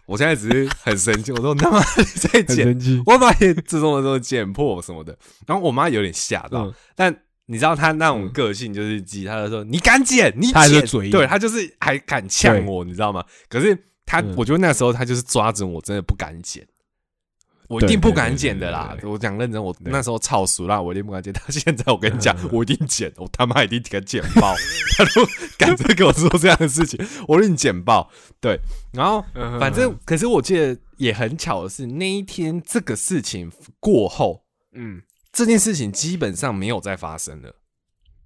[0.05, 7.15] 我现在只是很生气，我说你他妈你再剪，我把你这种的都剪破什么的，然后我妈有点吓到，嗯但。
[7.51, 13.21] 你知道他那种个性就是鸡，他就说你敢剪，你他还是剪，嘴硬对他就是还敢呛我，你知道吗？
[13.49, 16.65] 可是他，嗯我觉得那时候他就是抓着我真的不敢剪，
[17.67, 21.33] 我一定不敢剪的啦我讲认真，我那时候超熟啦，我一定不敢剪。
[21.33, 24.55] 他现在我跟你讲嗯， 我一定剪，我他妈一定给他剪爆。
[24.97, 28.09] 他都敢再跟我说这样的事情，我一定剪爆。
[28.39, 28.57] 对，
[28.93, 37.55] 然后嗯反正可是我记得也很巧的是，那一天这个事情过后，嗯，这件事情基本上没有再发生了。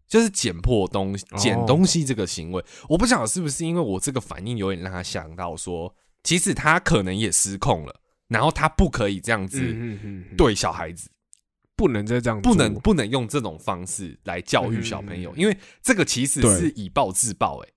[0.07, 9.59] 就是捡破东西、哦捡东西这个行为，我不晓得是不是因为我这个反应有点让他想到说，其实他可能也失控了，然后他不可以这样子
[10.37, 11.09] 对小孩子，
[11.75, 17.73] 不能再这样，不能不能用这种方式来教育小朋友，嗯因为这个其实是以暴制暴、欸。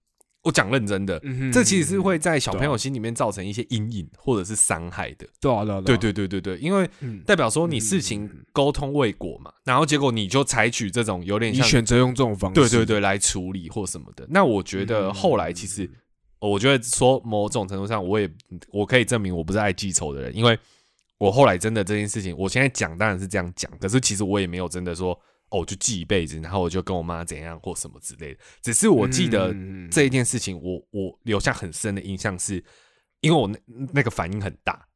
[0.49, 5.27] 我讲认真的，嗯这其实是会在小朋友心里面造成一些阴影或者是伤害的。
[5.39, 14.27] 对啊对对，对对对对，因为嗯，代表说你事情沟通未果嘛，然后结果你就采取这种有点你像选择用这种方式，对对对来处理或什么的。
[14.31, 15.89] 那我觉得后来其实，
[16.41, 18.31] 我觉得说某种程度上，我也
[18.73, 20.59] 我可以证明我不是爱记仇的人，因为
[21.19, 25.19] 我后来真的这件事情，我现在讲当然是这样讲，可是其实我也没有真的说
[25.51, 28.41] 哦，我就记一辈子，然后我就跟我妈怎样或什么之类的。
[28.63, 32.63] 只是我记得嗯这一件事情，我我留下很深的印象是，
[33.21, 33.59] 因为我那
[33.93, 34.87] 那个反应很大，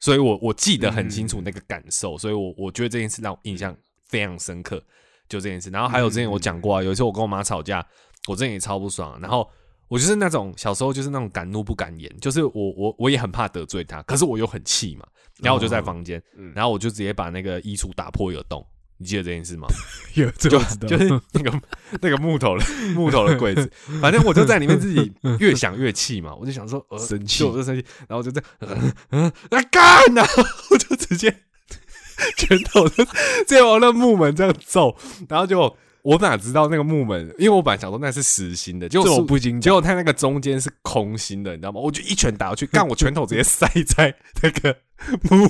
[0.00, 4.82] 所以我我记得很清楚那个感受，所以我我觉得这件事让我印象非常深刻，
[5.28, 5.70] 就这件事。
[5.70, 7.86] 然后还有之前我讲过啊，有一次我跟我妈吵架，
[8.28, 9.48] 我之前也超不爽，然后。
[9.90, 18.62] 我就是那种小时候就是那种敢怒不敢言，就是我我我也很怕得罪她，可是我又很气嘛，然后我就在房间，嗯然后我就直接把那个衣橱打破一个洞，
[18.98, 19.66] 你记得这件事吗？
[20.14, 21.60] 有就就是那个
[22.00, 31.32] 那个木头的木头的柜子，反正我就在里面自己越想越气嘛，我就想说呃生气我就生气，然后我就这样嗯嗯啊干，然 后我就直接
[32.36, 34.96] 拳头就直接往那木门这样揍，
[35.28, 35.76] 然后就
[36.08, 41.78] 我哪知道那个木门，因为我本来想说那是实心的，结果是我不经结果它那个中间是空心的，你知道吗？
[41.78, 44.74] 我就一拳打过去，干我拳头直接塞在那个
[45.28, 45.46] 木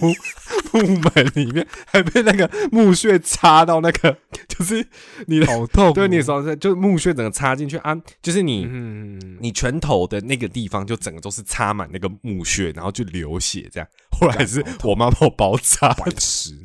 [0.73, 4.19] 木门里面，还被那个木屑插到那个，
[4.49, 4.85] 就是
[5.29, 13.89] 你的好痛哦，对你手就是木屑整个插进去啊，就是你、嗯，你拳头的那个地方就整个都是插满那个木屑，然后就流血这样。
[14.11, 16.59] 后来是我妈帮我包扎，白痴，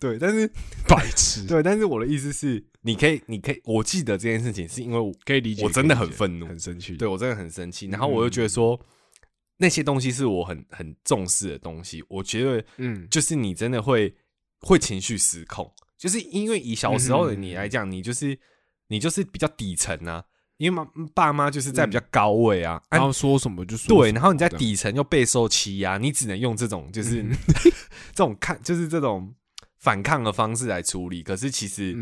[0.00, 0.50] 对，但是
[0.88, 6.46] 白痴，对，但是我的意思是，你可以，你可以，我记得这件事情是因为我可以理解，我真的很愤怒。
[6.46, 8.78] 很生气，对我真的很生气，然后我又觉得说。
[9.56, 14.12] 那些东西是我很很重视的东西，我觉得嗯，就是你真的会
[14.62, 18.36] 会情绪失控，就是因为以小时候的嗯你来讲，你就是
[18.88, 20.24] 你就是比较底层啊，
[20.56, 27.30] 因为妈爸妈就是在比较高位啊，啊然后说什么就说对，然后你在底层又备受欺压，你只能用这种就是、嗯。
[28.12, 29.32] 这种看就是这种
[29.84, 31.22] 反抗的方式来处理。
[31.22, 31.94] 可是其实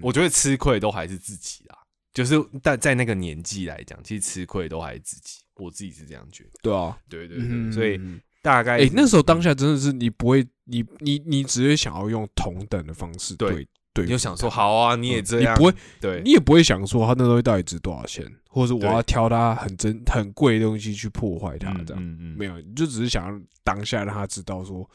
[0.00, 1.76] 我觉得吃亏都还是自己啦，
[2.14, 6.50] 就是在在那个年纪来讲，其实吃亏都还是自己，我自己是这样觉得。
[6.62, 13.68] 对啊，对对对，嗯所以嗯大概哎、那时候当下下真的是你不会，你你你只会想要用同等的方式对
[14.00, 22.02] 你就想说，好啊，你也嗯这样，你不会，对你也不会想说他那东西到底值多少钱，或者是我要挑他很真很贵的东西去破坏它嗯这样。
[22.02, 24.88] 嗯嗯没有，你就只是想要当下让他知道说，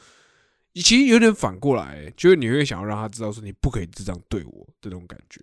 [0.82, 5.40] 其实有点反过来、就是你会想要让他知道说，你不可以这样对我的那种感觉。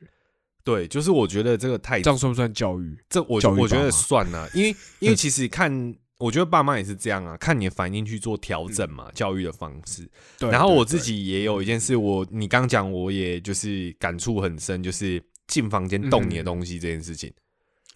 [0.63, 2.96] 对，就是我觉得这个太这样算不算教育？
[3.10, 10.08] 这我我觉得算了，因为 因为其实看，我觉得爸妈也是这样啊，看你的反应去做调整嘛，教育的方式。
[10.38, 17.34] 对然后我自己也有一件事，我你刚讲，我也就是感触很深，就是进房间动你的东西这件事情。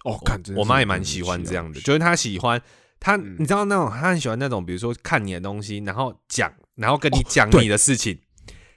[0.03, 2.59] 哦，看真我妈也蛮喜欢这样的，就是她喜欢
[3.05, 8.19] 她，嗯你知道那种他很喜欢那种，比如说看你的东西，然后讲，然后跟你讲你的事情。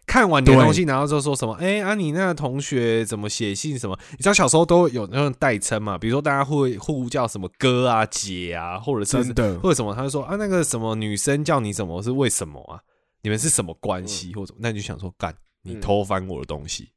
[0.07, 1.55] 看完你的对东西，然后就说什么？
[1.55, 3.99] 哎、啊，你那个同学怎么写信什么？
[4.13, 5.97] 你知道小时候都有那种代称嘛？
[5.97, 9.17] 比如说大家会互叫什么哥啊、姐啊，或者是
[9.59, 12.81] 或者什么，他就说啊，那个什么女生叫你什么是为什么啊？
[13.23, 14.55] 你们是什么关嗯系、或者？
[14.59, 16.91] 那你就想说，干，你偷翻我的东西，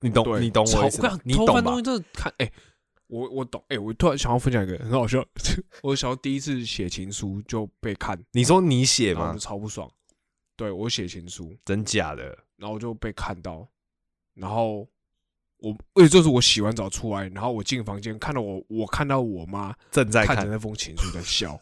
[0.00, 1.20] 你懂你懂我意思吗干？
[1.24, 1.82] 你懂吧偷翻东西？
[1.82, 2.50] 真的看，哎、
[3.08, 5.24] 我我懂，哎、我突然想要分享一个很好笑，
[5.82, 9.40] 我小时候第一次写情书就被看，你说你写吗然后我就？
[9.40, 9.90] 超不爽。
[10.56, 12.36] 对我写情书，真假的？
[12.56, 13.68] 然后我就被看到，
[14.34, 14.88] 然后
[15.58, 21.58] 我，而且就是我洗完澡出来，然后我进房间看到我，我看到我妈正在看看着那封情书在笑，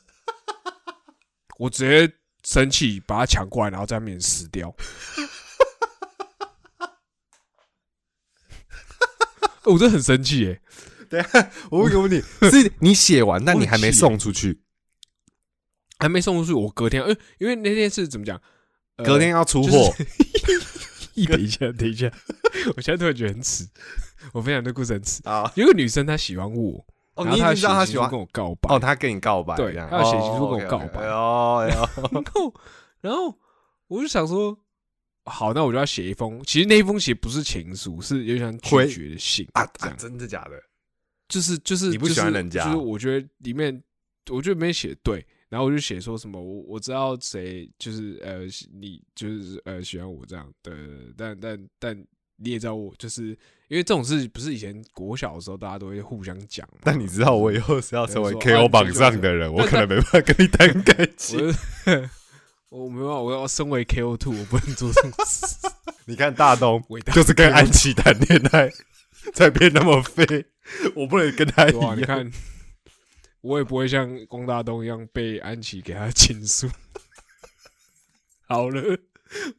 [1.59, 2.11] 我直接
[2.43, 4.75] 生气把它抢过来，然后在面前撕掉。
[9.65, 10.63] 我真的很生气耶！
[11.71, 14.61] 我问个问题，是你写完，但你还没送出去，
[15.99, 18.41] 还没送出去，我隔天，呃，因为那天是怎么讲？
[18.97, 19.95] 呃隔天要出就货，
[21.29, 22.11] 等一下，等一下，
[22.77, 23.69] 我现在突然觉得很耻。
[24.33, 25.21] 我分享这故事很耻。
[25.29, 25.51] 啊！
[25.55, 32.55] 有个女生她喜欢我，哦，然后她你已经知道他喜欢跟我告白，哦，她跟你告白，对这样他要写情书哦跟我告白哎呦哎呦， 然后，
[33.03, 33.39] 然后
[33.89, 34.59] 我就想说，
[35.25, 36.43] 好，那我就要写一封。
[36.45, 40.53] 其实那一封写不是情书，是有点像拒绝的信啊啊，真的假的？
[41.29, 43.83] 就是就是你不喜欢人家就是就是我觉得里面，
[44.31, 45.25] 我觉得没写对。
[45.49, 48.41] 然后我就写说什么，我我知道谁就是呃，
[48.73, 50.73] 你就是呃喜欢我这样的，
[51.17, 52.07] 但但但
[52.39, 53.27] 你也知道我就是
[53.69, 56.69] 因为这种事不是以前国小的时候大家都会互相讲。
[56.83, 61.39] 但你知道我以后是要成为 KO 啊榜上的人， 我可能没办法跟你谈感 情。
[62.71, 65.57] 我我没办法，我要身为 KO two，我不能做这种事。
[66.07, 66.83] 你看大东
[67.15, 68.69] 就是跟安琪谈恋爱，
[69.35, 70.25] 才变那么废，
[70.95, 72.03] 我不能跟他一样啊，你。
[72.03, 72.31] 看
[73.43, 76.69] 我也不会像龚大东一样被安琪给他倾诉。
[78.49, 78.99] 好了，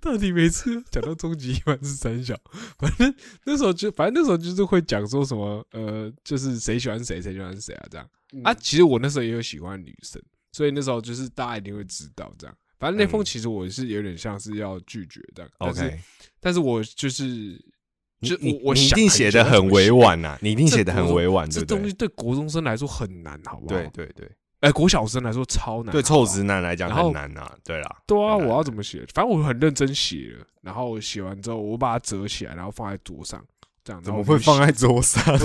[0.02, 2.38] 到底每次讲到终极一般是三小，
[2.78, 8.10] 反正那时候就反正那时候就是会讲说什么呃，就是谁喜欢谁，谁喜欢谁啊这样
[8.44, 8.54] 啊。
[8.54, 12.58] 其实我那时候也有喜欢女生，所以那时候就是大家一定会知道这样。
[12.80, 15.98] 反正那封其实我是有点像是要拒绝的，OK，
[16.42, 17.58] 但是我就是
[18.22, 21.50] 就你我我 你一定写的很委婉呐，你一定写的很委婉？
[21.50, 23.76] 这东西对国中生来说很难，好不好？
[23.76, 24.30] 对对对，
[24.62, 29.06] 哎，国小生来说超难，对臭直男来讲很难呐，对啦，对啊，我要怎么写？
[29.14, 33.44] 反正我很认真写了，然后写完之后，我把它折起来，然后放在桌上，
[33.84, 35.24] 这样怎么会放在桌上？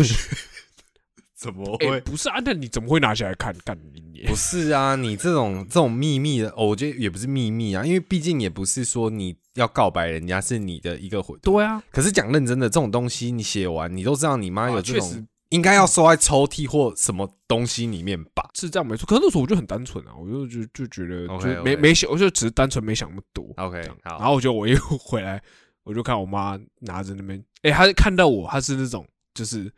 [1.35, 2.01] 怎么哎、会？
[2.03, 3.53] 不是啊，那你怎么会拿起来看？
[3.65, 11.37] 干你你不是啊，你这种这种秘密的，哦我觉得也不是秘密啊，因为毕竟也不是说你要告白人家是你的一个回。
[11.43, 18.49] 对啊，可是讲认真的，这种东西你写完，你都知道你妈有这种，应该要收在抽屉或什么东西里面吧？
[18.55, 19.07] 是这样没错。
[19.07, 23.45] 可是那时候我就很单纯啊，我就就就觉得没没想，我就只是单纯没想那么多。
[23.57, 25.43] OK，好然后我就我又回来，
[25.85, 29.71] 我就看我妈拿着那边，哎、她看到我，她是那种就是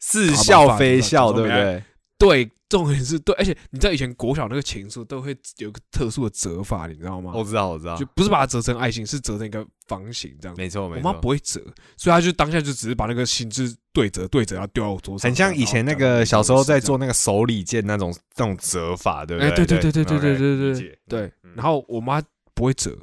[0.00, 1.82] 似笑非笑，对不对？
[2.20, 7.32] 对，重点是对，而且你知道以前国小那个情书都会有个特殊的折法，你知道吗？
[7.34, 10.60] 我知道，我知道就，不是把它折成爱心，是折成一个方形这样子。
[10.60, 11.14] 没错，我妈。
[11.14, 11.60] 不会折，
[11.96, 19.64] 所以她就当下就只是把那个心智对折对折，然后丢到我桌上，很像以前那个小时候在做那个手里剑那种那种折法，对不哎，对？
[19.64, 22.22] 对对对对对对对对然后我妈
[22.54, 22.94] 不会折，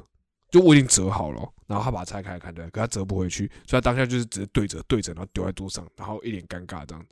[0.50, 7.04] 就我已经折好了，然后她把它拆开来看，对，可她折不回去，所以她当下就是只是对折对折，然后丢在桌上，然后一脸尴尬这样。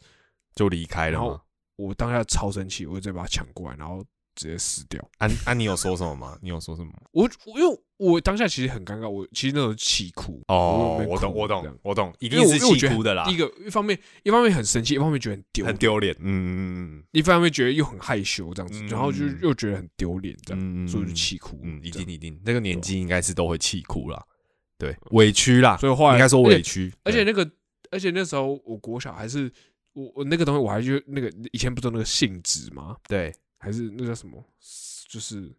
[0.55, 1.40] 就离开了然后嘛。
[1.77, 5.03] 我当下超生气，我就直接把他抢过来，然后直接撕掉。
[5.19, 6.37] 啊啊，你有说什么吗？
[6.43, 6.91] 你有说什么？
[7.12, 10.43] 我我因为我当下其实很尴尬，我其实那时候气哭。
[10.49, 16.15] 哦我，我懂，我懂，我懂，一定是气哭的啦第，一个一方面一方面很生气，一方面觉得很丢脸，很丢脸。
[16.21, 16.59] 嗯嗯
[16.99, 21.59] 嗯一方面觉得又很害羞这样子，嗯然后就又觉得很丢脸这样，嗯，所以就气哭。
[21.62, 24.23] 嗯，一定一定，那个年纪应该是都会气哭啦，
[24.79, 27.51] 对，委屈啦，所以后来应该说委屈，对而且那个，
[27.91, 29.51] 而且那时候我国小还是
[29.97, 32.95] 我我那个东西我还就那个以前不是有那个信纸吗？
[33.09, 34.45] 对，还是那叫什么？
[35.09, 35.51] 就是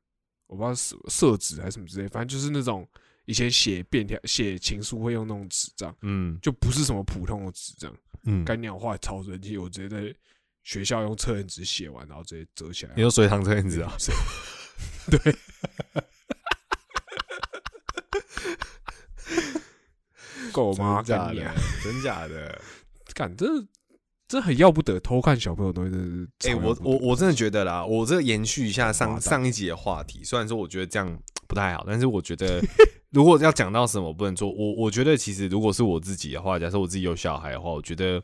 [0.45, 2.87] 我不知道是色纸还是什么之类，反正就是那种
[3.25, 10.15] 以前写便条、写情书会用那种纸，这样嗯就不是什么普通的纸，这样嗯，干鸟画超神奇，我直接在
[10.61, 13.01] 学校用测验纸写完，然后直接折起来你。
[13.01, 13.91] 用水塘测验纸啊？
[15.09, 15.35] 对，
[20.53, 21.01] 够吗？
[21.01, 21.55] 真的？
[21.83, 22.61] 真假的？
[23.15, 23.47] 干这
[24.27, 26.55] 这很要不得，偷看小朋友的东西是哎。
[26.55, 32.61] 我我我真的觉得啦，我这个延续一下上上一集的话题，虽然说我觉得这样不太好，但是我觉得
[33.11, 38.21] 如果要讲到什么不能做，我我觉得其实如果是我自己的话，假设我自己有小孩的话，我觉得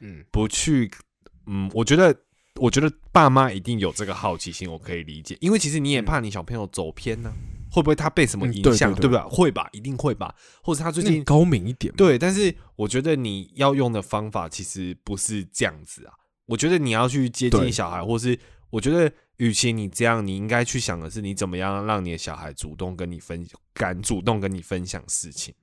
[0.00, 0.22] 嗯。
[0.30, 0.90] 不去，
[1.46, 2.14] 嗯，我觉得
[2.56, 7.32] 我觉得爸妈一定有这个好奇心，我可以理解，因为其实你也怕你小朋友走偏呢、
[7.72, 9.26] 会不会他被什么嗯影响，对对对对吧？
[9.30, 16.12] 会吧，一定会吧，或者他最近高明一点，对，但是我觉得你要用的方法其实不是这样子啊。
[16.44, 25.54] 我觉得你要去接近小孩，或是我觉得，与其你这样，你应该去想的是，你怎么样让你的小孩主动跟你分敢主动跟你分享事情。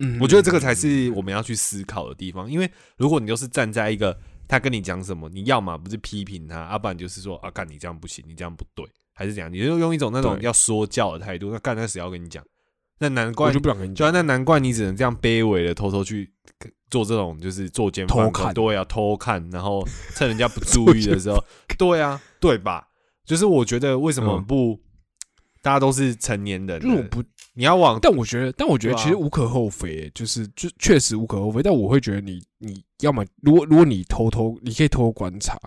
[0.00, 2.50] 嗯，我觉得这个才是我们要去思考的地方。
[2.50, 8.84] 因为如果你就是站在一个他跟你讲什么，你要么不是批评他，要、不然就是说啊，干你这样不行，你这样不对，
[9.18, 9.52] 还是怎样？
[9.52, 12.40] 你就用一种那种要说教的态度，那干那谁要跟你讲？
[13.00, 14.12] 那难我怪就不想跟你讲。
[14.12, 16.32] 那难怪你只能这样卑微的偷偷去
[16.88, 21.42] 做这种，就是做奸犯科偷看对啊，偷看，然后趁人家不注意的时候，
[21.76, 22.86] 对啊，对吧？
[23.24, 24.78] 就是我觉得为什么嗯不，
[25.62, 27.22] 大家都是成年人了，就是我不，
[27.54, 31.60] 你要往但我觉得，但我觉得其实无可厚非，就是就确实无可厚非。
[31.60, 35.58] 但我会觉得你你要么如果如果你偷偷，你可以偷偷观察，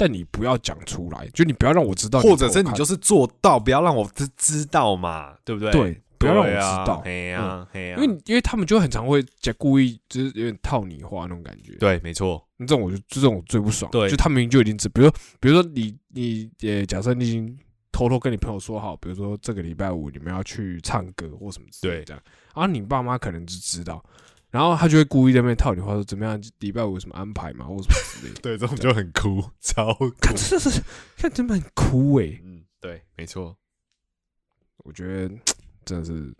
[0.00, 5.70] 但你不要讲出来，就你不要让我知道，或者是你就是是做到，不要让我知知道嘛，对不对？
[5.70, 7.02] 对不要让我知道。
[7.04, 11.74] 嘿呀嘿呀，因为因为他们就很常会讲故意就是有点套你话那种感觉。
[11.74, 13.90] 对，没错，这种我就这种我最不爽。
[13.90, 14.08] 对。
[14.08, 17.58] 就他们明明就已经知，比如说比如说你你呃，假设你已经
[17.92, 22.04] 偷偷跟你朋友说好，比如说这个礼拜五你们要去唱歌或什么之类的对。
[22.06, 22.22] 这样，
[22.54, 24.02] 然后你爸妈可能就知道，
[24.50, 28.40] 然后他就会故意在那边套你话说怎么样，礼拜五有什么安排嘛，或什么之类的。
[28.42, 30.82] 对，这种就很哭， 超酷，看这是
[31.16, 33.56] 看真的很哭诶、嗯，对，没错，
[34.78, 35.34] 我觉得
[35.84, 36.34] 真的是，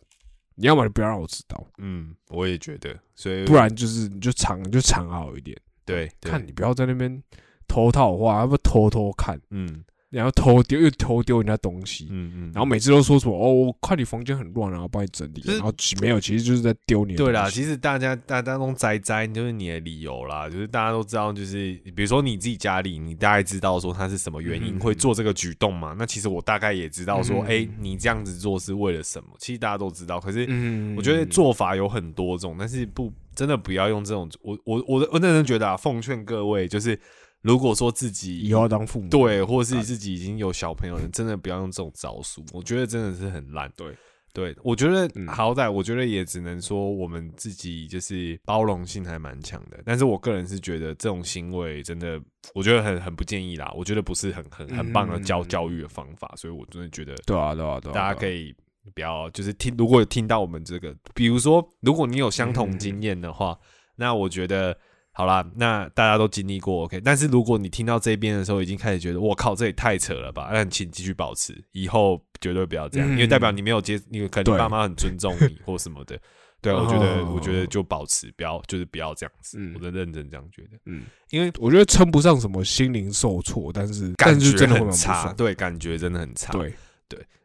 [0.57, 6.31] 你要么就不要让我知道，嗯，我也觉得，所以不然就是你就藏就藏好一点，对，对。
[6.31, 7.23] 看你不要在那边
[7.69, 9.41] 偷套话，要不偷偷看。
[9.51, 25.95] 嗯，然后偷丢又偷丢人家东西，嗯嗯，然后每次都说什么哦，我看你房间很乱，然后帮你整理，然后其没有，其实就是在丢你的对啦，其实大家大家都栽栽，就是你的理由啦，就是大家都知道，就是比如说你自己家里，你大概知道说他是什么原因嗯会做这个举动嘛？
[25.97, 29.29] 那其实我大概也知道说，嗯哎、你这样子做是为了什么？
[29.39, 36.99] 其实大家都知道，可是嗯我觉得做法有很多种，但是不真的不要用这种，我我我我认真觉得啊，奉劝各位就是。
[37.43, 43.73] 如果说自己以后要当父母，对，或是自己已经有小朋友了，真的不要用这种招数，我觉得真的是很烂。
[43.77, 43.97] 对，
[44.33, 52.21] 对我觉得嗯好歹，我觉得也只能说我们自己就是包容性还蛮强的，但是我个人是觉得这种行为真的，
[52.55, 55.49] 我觉得很很不建议啦，我觉得不是很很很棒的教嗯。
[55.49, 58.49] 教育的方法，所以我真的觉得对啊，对啊，对啊，大家可以，
[58.85, 63.59] 以不要就是听，如果有听到我们这个，比如说如果你有相同经验的话，
[63.97, 64.77] 那我觉得
[65.13, 67.01] 好啦，那大家都经历过 OK。
[67.01, 73.13] 但是如果你听到这边的时候，已经开始觉得我靠，这也太扯了吧，那请继续保持，以后绝对不要这样，嗯。
[73.13, 76.19] 因为代表你没有接，你可能你爸妈很尊重你或什么的。
[76.63, 76.73] 对。
[76.73, 77.33] 啊，我觉得，哦。
[77.35, 79.59] 我觉得就保持，不要就是不要这样子。
[79.61, 79.75] 嗯。
[79.75, 86.53] 我真的认真这样觉得，嗯，因为我觉得称不上什么心灵受挫，但是感觉真的很差，对，感觉真的很差。
[86.53, 86.73] 对，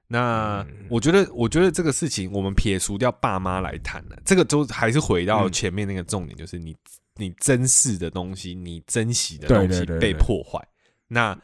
[0.07, 0.85] 那嗯。
[0.89, 5.51] 我觉得，我觉得这个事情，我们撇除掉爸妈来谈了，这个都还是回到嗯。
[5.51, 6.75] 前面那个重点，就是你
[7.17, 10.59] 你珍视的东西，你珍惜的东西被破坏，
[11.07, 11.37] 那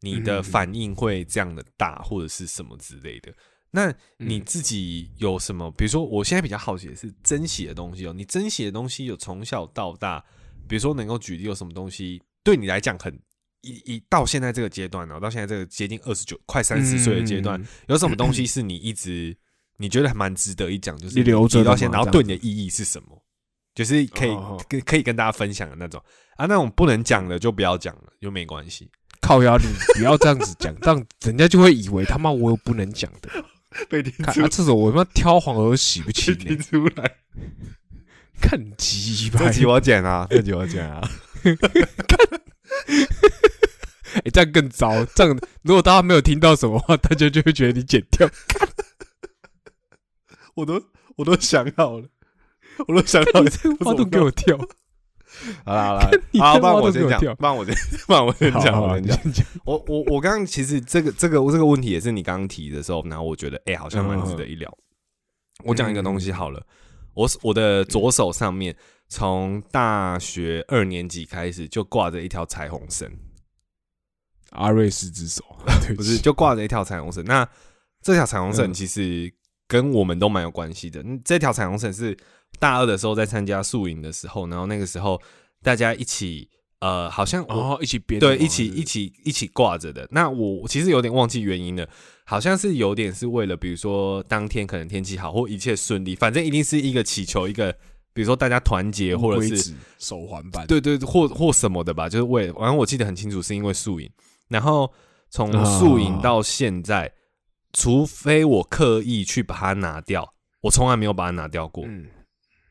[0.00, 3.32] 你的嗯反应会这样的大，或者是什么之类的。
[3.70, 5.70] 那你嗯自己有什么？
[5.72, 8.12] 比如说，我现在比较好奇的是珍惜的东西哦。
[8.14, 10.24] 你珍惜的东西有从小到大，
[10.66, 13.12] 比如说能够举例有什么东西对你来讲很
[13.60, 19.36] 一一到现在这个阶段呢、到现在这个接近二十九快三十岁的阶段，嗯，有什么东西是你一直
[19.76, 23.22] 你觉得还蛮值得一讲，就是你留着到现在，然后对你的意义是什么？
[23.78, 24.36] 就是可以
[24.68, 26.02] 跟可以跟大家分享的那种
[26.36, 28.90] 啊，那种不能讲的就不要讲了，就没关系。
[29.20, 29.62] 靠压力
[29.94, 33.30] 不要这样子讲，这样人家就会以为他妈我有不能讲的。
[33.88, 37.18] 被听看啊，这种我他妈挑黄河洗不清呢，出来，
[38.40, 39.52] 看你鸡巴这！
[39.52, 41.00] 集我剪啊，这集我剪啊。
[44.24, 45.04] 哎， 这样更糟。
[45.14, 48.28] 这样如果大家没有听到什么话，大家就会觉得你剪掉。
[50.56, 50.82] 我都
[51.14, 52.08] 我都想好了，
[52.86, 54.56] 我都想好了你这个话都给我跳。
[55.64, 57.74] 好啦好啦，你好，这话不然我先讲，都给我跳不然我先，
[58.06, 59.46] 不然我先讲，我先讲。
[59.64, 64.72] 我我我刚刚其实这个这个这个问题也是你刚刚提的时候，然后我觉得哎、好像蛮值得一聊。
[65.64, 66.64] 我讲一个东西好了，
[67.14, 68.74] 我我的左手上面
[69.08, 73.08] 从大学二年级开始就挂着一条彩虹绳，
[74.50, 75.44] 阿瑞斯之手，
[75.86, 77.24] 对不是就挂着一条彩虹绳。
[77.24, 77.48] 那
[78.02, 79.32] 这条彩虹绳嗯其实
[79.68, 81.00] 跟我们都蛮有关系的。
[81.02, 82.16] 嗯这条彩虹绳是
[82.58, 85.20] 大二的时候在参加宿营的时候，然后那个时候
[85.62, 86.48] 大家一起
[86.80, 90.08] 呃，好像我哦，一起编对，一起一起一起挂着的。
[90.12, 91.88] 那我其实有点忘记原因了，
[92.24, 97.72] 好像是有点是为了，比如说当天可能天气好或一切顺利，反正一定是一个祈求一个，
[98.12, 104.08] 比如说大家团结或者是手环版，对对或或什么的吧，就是为了，反正我记得很清楚，是因为宿营。
[104.46, 104.90] 然后
[105.30, 107.12] 从啊宿营到现在，
[107.72, 111.84] 除非我刻意去把它拿掉，我从来没有把它拿掉过。
[111.86, 112.06] 嗯，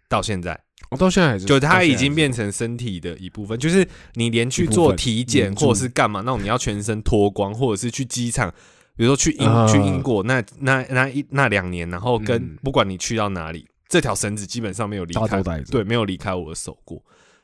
[0.09, 8.49] 到现在，我到现在还是，就它已经变成身体的一部分，就是你连去做体检或者是干嘛，那种你要全身脱光，或者是去机场，
[8.95, 15.43] 比如说去英、啊去英国那那那一那两年，然后跟、嗯不管你去到哪里，这条绳子基本上没有离开。
[15.69, 17.01] 对，没有离开我的手过。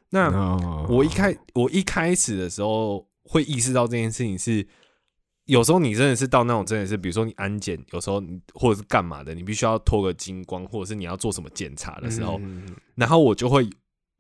[0.09, 4.65] 那那我一开我一开始的时候会意识到这件事情是，
[5.45, 12.39] 有时候你真的是到那种真的是，比如说你安检，有时候你或者是干嘛的，你必须要脱个精光，或者是你要做什么检查的时候，
[12.95, 13.69] 然后我就会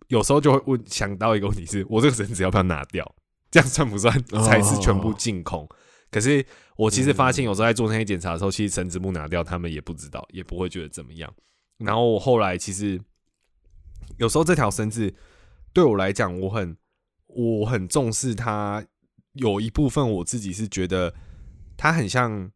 [0.09, 3.15] 有时候就会问想到一个问题是，我这个绳子要不要拿掉？
[3.49, 5.65] 这样算不算哦才是全部净空？
[6.11, 6.45] 可是
[6.75, 11.33] 我其实发嗯现，有时候在做那些检查的时候，其实绳子不拿掉，他们也不知道，也不会觉得怎么样。
[11.77, 12.99] 然后我后来其实
[14.17, 15.13] 有时候这条绳子
[15.71, 16.75] 对我来讲，我很
[17.27, 18.83] 我很重视它。
[19.33, 21.13] 有一部分我自己是觉得
[21.75, 22.49] 它很像，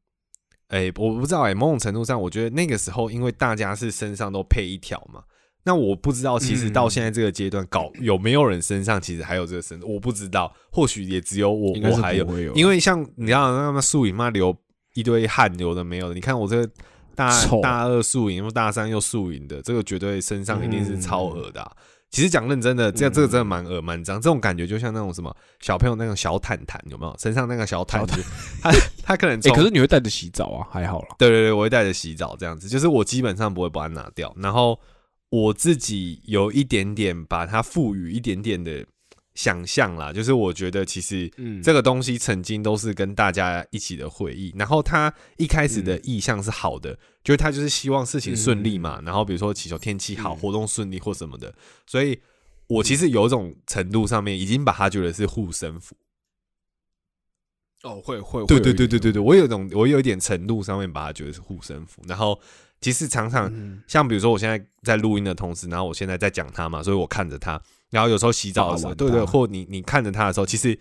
[0.67, 5.23] 哎、我不知道哎、某种程度上，我觉得那个时候因为大家是身上都配一条嘛，
[5.63, 12.25] 那我不知道其实到现在这个阶段搞有没有人身上其实还有这个身，我不知道，或许也只有我我还有。
[12.53, 14.55] 因为像你知道那么宿营嘛，流
[14.93, 16.69] 一堆汗流的没有的，你看我这个
[17.15, 17.29] 大
[17.61, 21.71] 大二宿营，又大三又宿营的，这个绝对身上一定是超额的啊、
[22.09, 27.15] 其实讲认真的，这这个真的蛮恶蛮脏，这种感觉就像那种什么小朋友那种小毯毯，有没有？
[27.19, 28.23] 身上那个小毯子，
[28.61, 28.71] 他
[29.03, 31.15] 他可能可是你会带着洗澡啊，还好啦。
[31.17, 34.79] 对对对，我会带着洗澡这样子，就是我基本上不会把它拿掉，然后
[35.29, 38.85] 我自己有一点点把它赋予一点点的
[39.37, 44.51] 想象啦，就是我觉得其实嗯这个东西曾经都是跟大家一起的回忆。
[44.57, 51.53] 然后他一开始的意向是好的，就是他就是希望事情顺利嘛，然后比如说祈求天气好、嗯活动顺利或什么的。
[51.85, 52.19] 所以
[52.65, 55.95] 我其实有一种程度上面已经把他觉得是护身符。
[57.83, 62.01] 哦，会会，对对对对对对，我有一种我有一点程度上面把他觉得是护身符。
[62.07, 62.39] 然后
[62.81, 70.77] 其实常常嗯像比如说我现在在录音的同时，然后我现在在讲他嘛，所以我看着他，然后有时候洗澡的时候，对对，或你你看着他的时候，其实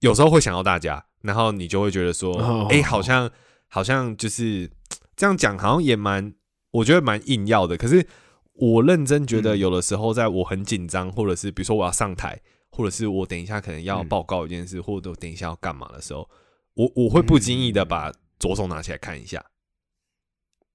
[0.00, 3.30] 有时候会想到大家，然后你就会觉得说，哦哎、好像
[3.68, 4.70] 好像就是
[5.16, 6.34] 这样讲，好像也蛮，
[6.70, 7.76] 我觉得蛮硬要的。
[7.76, 8.06] 可是
[8.54, 9.58] 我认真觉得，嗯。
[9.58, 12.40] 有的时候在我很紧张，或者是比如说我要上台，
[12.70, 14.08] 或者是我等一下可能要嗯。
[14.08, 16.28] 报告一件事，或者我等一下要干嘛的时候，
[16.74, 19.42] 我我会不经意的把左手拿起来看一下，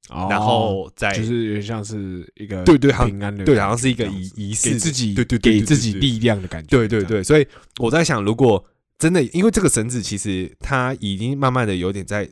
[0.09, 6.67] 哦然后再就是有点像是一个对对平安的对，好像是一个仪仪式，给自己对对给自己力量的感觉。
[6.69, 7.47] 对对对，所以
[7.77, 8.63] 我在想，如果
[8.97, 12.29] 真的因为这个绳子，其实它已经慢慢的有点在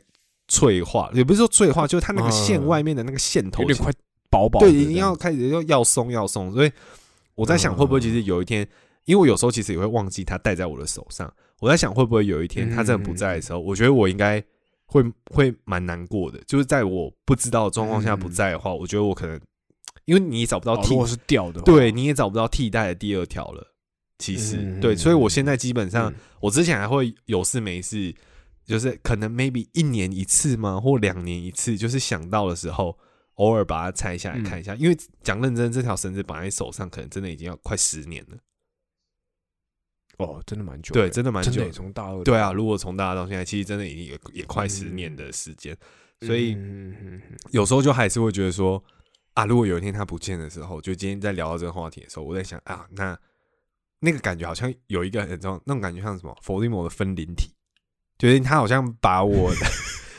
[0.48, 2.66] 脆化，也不是说脆化，就是它那个线嗯。
[2.66, 3.92] 外面的那个线头有点快
[4.28, 6.70] 薄薄的对，已经要开始要要松要松，所以
[7.34, 8.66] 我在想，嗯会不会其实有一天，
[9.04, 14.42] 因为我有时候其实也会忘记它戴在我的手上，我在想会不会有一天它真的不在的时候，我觉得我应该
[14.88, 19.40] 会会蛮难过的，就是在我不知道的状况下不在的话，我觉得我可能
[20.06, 23.64] 因为你找不到替哦是掉的，对，你也找不到替代的第二条了。
[24.18, 28.12] 其实，对，所以我现在基本上，嗯我之前还会有事没事，
[28.64, 32.98] 就是可能 maybe 一年一次嘛，或两年一次，就是想到的时候，
[33.34, 34.74] 偶尔把它拆下来嗯看一下。
[34.74, 38.36] 因为讲认真，这条绳子绑在手上，可能真的已经要快十年了。
[40.18, 41.70] 哦，真的蛮久的，对，真的蛮久。
[41.70, 45.76] 从大二对啊，如果从大二到现在，其实真的已经也也快十年的时间，
[46.22, 46.56] 所以
[47.52, 48.82] 有时候就还是会觉得说，
[49.34, 53.18] 啊，如果有一天他不见的时候，就今天在聊到这个话题的时候，我在想啊，那
[54.00, 56.36] 那个感觉好像有一个很重要，那种感觉像什么？
[56.42, 57.52] 伏地魔的分灵体，
[58.18, 59.66] 觉得他好像把我的，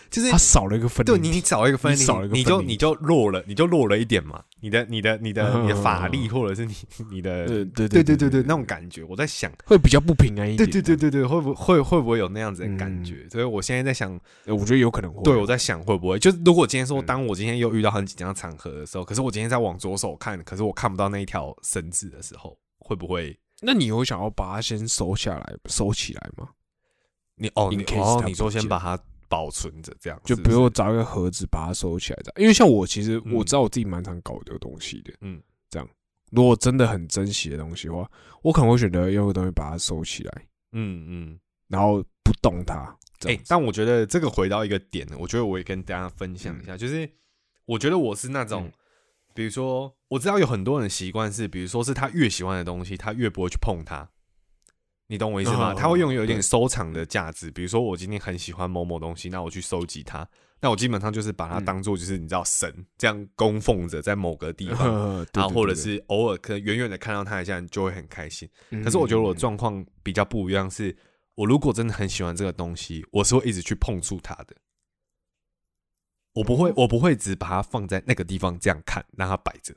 [0.09, 6.73] 就是他少了一个分对，你你少一个分你少了一，个分灵你就你就弱了，你就弱了一点嘛，你的你的你的你的法力嗯或者是你
[7.11, 10.69] 你的对对对对对那种感觉，我在想，会比较不平安一点。
[10.69, 13.27] 对对对对对，会不会会不会有那样子的感嗯觉？
[13.29, 14.11] 所以我现在在想，
[14.45, 15.21] 呃，我觉得有可能会。
[15.23, 26.49] 对，我在想会不会，就是如果今天说，嗯当我今天又遇到很紧张的场合的时候，可是我今天在往左手看，可是我看不到那一条绳子的时候，会不会那你有想要把它先收下来、收起来吗？
[27.41, 28.99] 你哦你哦你说先把它
[29.29, 32.41] 保存着，这样就比如找一个盒子把它收起来，这样。
[32.41, 35.87] 因为像我其实嗯我知道我自己蛮常搞这个东西的，嗯，这样。
[36.31, 38.09] 如果真的很珍惜的东西的话，
[38.41, 42.95] 我可能会选择用个东西把它收起来，嗯嗯，然后不动它。
[43.19, 47.09] 这哎、样但我觉得这个回到一个点，我觉得我也跟大家分享一下，就是
[47.65, 48.73] 我觉得我是那种，嗯
[49.35, 54.09] 比如说我知道有很多人习惯是，比如说是他越喜欢的东西，他越不会去碰它。
[55.11, 55.71] 你懂我意思吗？
[55.71, 60.27] 哦他会用有一点收藏的价值，比如说我今天很喜欢某某东西，那我去收集它，
[60.61, 68.47] 那我基本上就是把它嗯当做就是你知道神这样供奉着在某个地方， 然后或者是偶尔可能远远的看到它一下，你就会很开心。
[68.69, 70.95] 对可是我觉得我嗯状况比较不一样，是
[71.33, 74.55] 我如果真的很喜欢这个东西，我是会一直去碰触它的。
[76.35, 79.73] 我不哦会，我不会只把它放在那个地方这样看，让它摆着。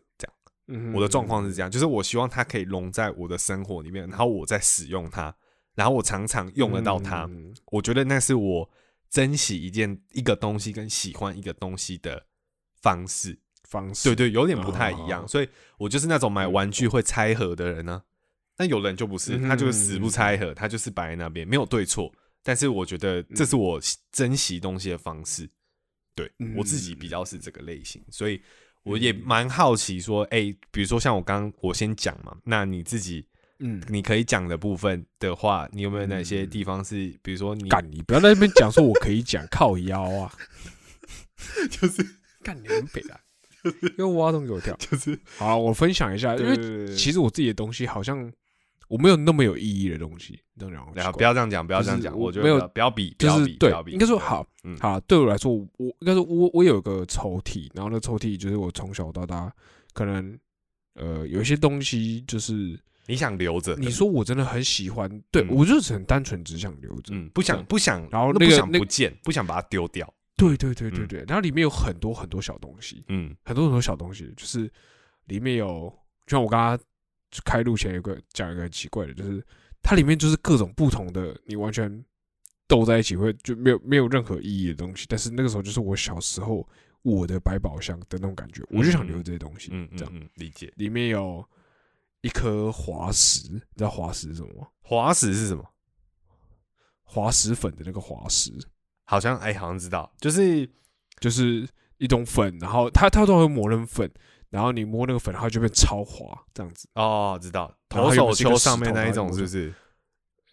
[0.73, 5.35] 嗯我的状况是这样，就是我希望它可以融在我的生活里面，然后我在使用它，
[5.75, 7.25] 然后我常常用得到它。
[7.25, 8.71] 嗯我觉得那是我
[9.11, 12.27] 珍惜一件一个东西跟喜欢一个东西的
[12.81, 13.39] 方式。
[13.65, 14.09] 方式。
[14.09, 15.49] 对对，有点不太一样，哦所以
[15.79, 18.03] 我就是那种买玩具会拆盒的人呢、
[18.57, 22.13] 但有人就不是，嗯他就是死不拆盒，他就是摆在那边，没有对错。
[22.43, 25.49] 但是我觉得这是我珍惜东西的方式。
[26.15, 28.43] 对嗯我自己比较是这个类型，所以
[28.85, 33.27] 我也蛮好奇说，哎、比如说像我刚刚我先讲嘛，那你自己
[33.61, 40.33] 嗯，你可以讲的部分的话，你有没有哪些地方是，比如说你干你不要在那边讲说我可以讲 靠腰啊，
[41.71, 42.05] 就是。
[42.45, 43.21] 干你很北啊，
[43.99, 44.77] 又挖洞给我跳。
[44.77, 48.33] 就是，好，我分享一下，因为为其实我自己的东西好像
[48.93, 54.77] 我没有那么有意义的东西，这样讲然后不要这样讲，不要这样讲，我我觉得没有不要比，就是对应该说好，嗯。
[54.77, 59.51] 好，对我来说，我我应该说我我有个抽屉，然后那抽屉就是我从小到大
[59.95, 60.39] 可能
[60.93, 65.49] 呃有一些东西就是你想留着，你说我真的很喜欢，对嗯。
[65.53, 71.09] 我就是很单纯只想留着，嗯，不想不想，然后那个不见，不想把它丢掉，对对对对嗯。
[71.09, 73.35] 对，然后里面有很多很多小东西，嗯。
[73.43, 74.71] 很多很多小东西，就是
[75.29, 75.91] 里面有，
[76.27, 76.79] 就像我刚刚
[77.45, 79.45] 开录前有个讲一个很奇怪的，就是
[79.83, 82.05] 它里面就是各种不同的，你完全
[82.67, 85.07] 斗在一起会就没有没有任何意义的东西。
[85.09, 86.69] 但是那个时候就是我小时候
[87.03, 89.71] 我的百宝箱的那种感觉，我就想留这些东西。
[89.73, 91.45] 嗯样嗯，理解，里面有
[92.21, 94.69] 一颗滑石，你知道滑石是什么吗？
[94.81, 95.65] 滑石是什么？
[97.03, 98.51] 滑石粉的那个滑石，
[99.05, 100.67] 好像哎、好像知道，就是
[101.21, 101.69] 就是
[101.99, 104.11] 一种粉，然后它它都会磨成粉，
[104.53, 106.87] 然后你摸那个粉，它就变超滑这样子。
[106.95, 109.73] 哦，知道投手球上面那一种，是不是？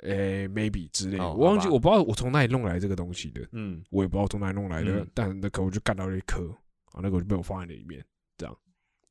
[0.03, 6.47] 诶、m a y b e 之类的，哦我忘记，我不知道我从哪里弄来这个东西的，嗯，我也不知道从哪里弄来的，嗯但那颗我就干到了一颗，
[6.93, 8.01] 啊，那个我就被我放在里面，
[8.37, 8.57] 这样，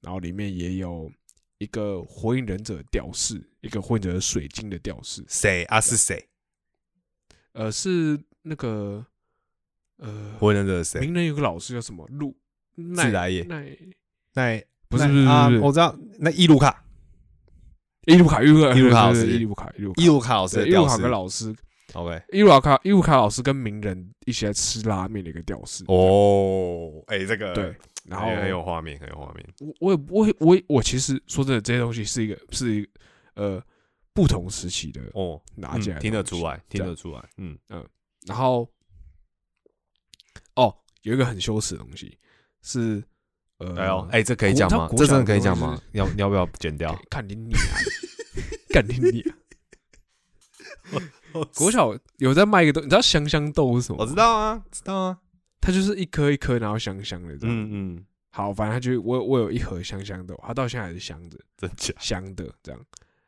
[0.01, 1.13] 然后里面也有
[1.59, 5.79] 一个火影忍者吊饰，一个火影忍者水晶的吊饰，谁啊？
[5.79, 6.27] 是谁？
[7.53, 9.05] 呃，是那个
[9.99, 11.03] 呃，火影忍者谁？
[11.03, 12.35] 鸣人有个老师叫什么鹿
[12.97, 13.77] 自来也奈
[14.33, 16.85] 那不是啊不是不是，我知道，那伊鲁卡，
[18.07, 20.35] 伊鲁卡伊鲁卡伊鲁卡老师伊鲁卡伊鲁卡伊鲁卡。
[20.35, 21.55] 老师对伊鲁卡跟老师
[21.93, 27.75] ，OK，伊鲁卡伊鲁卡老师跟名人一起来吃拉面的一个屌丝，哦，哎，这个对，
[28.07, 29.47] 然后很很有画面，很有画面，
[29.81, 32.89] 我我也我也我我其实说真的，这些东西是一个是一个
[33.35, 33.63] 呃
[34.15, 37.13] 不同时期的哦，拿起来、嗯听得出来，听得出。
[37.13, 37.87] 来，嗯，嗯，
[38.27, 38.69] 然后
[40.57, 42.19] 哦，有一个很羞耻的东西
[42.63, 43.03] 是
[43.59, 44.87] 呃，哎呦，哎，这可以讲吗？
[44.89, 45.81] 国这真的可以讲吗？
[45.93, 46.97] 要要不要剪掉？
[47.11, 47.75] 看你你啊，
[48.71, 49.35] 看你你啊！
[51.57, 53.99] 国小有在卖一个东，你知道香香豆是什么？
[54.03, 55.19] 我知，道啊，知道啊，
[55.61, 57.55] 它就是一颗一颗，然后香香的这样。
[57.57, 61.93] 嗯嗯，好，反正它就我我有一盒香香豆，它到现在还是香的，真假？
[61.99, 62.81] 香的这样。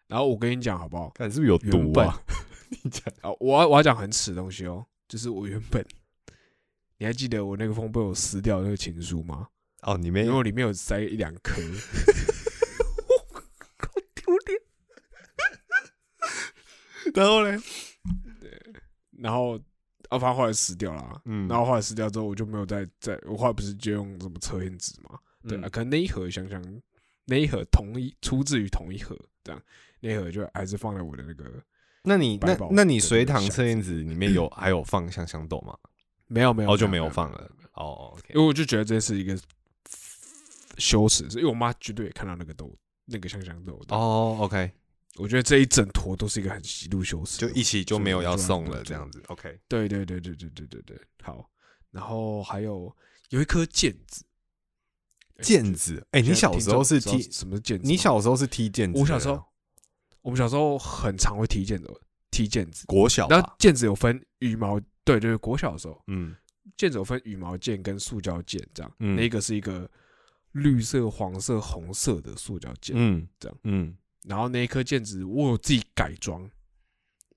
[0.07, 1.11] 然后我跟你讲好不好？
[1.15, 2.21] 看是不是有毒啊？
[2.83, 5.85] 你讲啊，我要我要讲很耻的东西哦，就是我原本，
[6.99, 9.49] 你还记得我那个封被我撕掉的那个情书吗？
[9.83, 11.61] 哦，里面因为里面有塞一两颗，
[14.15, 14.61] 丢脸。
[17.15, 17.59] 然后嘞，
[18.41, 18.61] 对
[19.19, 19.59] 然后
[20.11, 25.19] 啊，反正后来死掉了啊，嗯然后后来死掉之后，我就没有再再，我后来不是就用什么测验纸嘛？
[25.49, 26.63] 对可能那一盒想想，
[27.25, 29.61] 那一盒同一出自于同一盒，这样
[30.01, 31.45] 那一盒就还是放在我的那个
[32.03, 35.77] 那你那那你的随堂测验纸里面有还有放香香豆吗？
[36.27, 37.51] 没有没有哦，就没有放了。
[37.73, 39.37] 哦，OK，因为我就觉得这是一个
[40.81, 42.75] 羞耻，是因为我妈绝对也看到那个豆
[43.05, 43.95] 那个香香豆的。
[43.95, 44.73] 哦，OK，
[45.17, 49.61] 我觉得这一整坨都是一个很极度羞耻，就一起就没有要送了，这样子，OK。
[49.69, 51.49] 对对对对对对对对，好。
[51.91, 52.95] 然后还有
[53.31, 54.25] 有一颗毽子，
[55.43, 57.81] 毽子，哎，你小时候是踢，什么毽子？
[57.83, 58.99] 你小时候是踢毽子？
[59.01, 59.45] 我小时候
[60.23, 61.93] 我们小时候很常会踢毽子，
[62.31, 62.87] 踢毽子。
[62.87, 66.37] 国小然后，毽子有分羽毛，对对，国小的时候，嗯
[66.77, 68.95] 毽子有分羽毛毽跟塑胶毽，这样。
[69.01, 69.91] 嗯那个是一个
[70.53, 73.59] 绿色、黄色、红色的塑胶件，嗯，这样。
[73.65, 73.95] 嗯，
[74.25, 76.49] 然后那一颗毽子我有自己改装，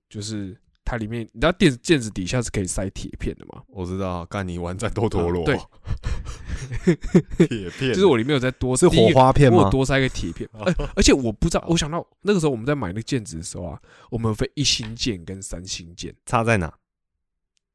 [0.08, 3.62] 就是它里面，你知道毽毽子底下是可以塞铁片的吗？
[3.68, 5.56] 我知道，干你玩战斗陀螺，对，
[7.46, 9.58] 铁片，就是我里面有再多是火花片吗？
[9.58, 16.72] 我有多塞个铁片， 而而且我不知道，我想到那个时候我们在买那个毽子的时候啊，我们有分一星剑跟三星剑，差在哪？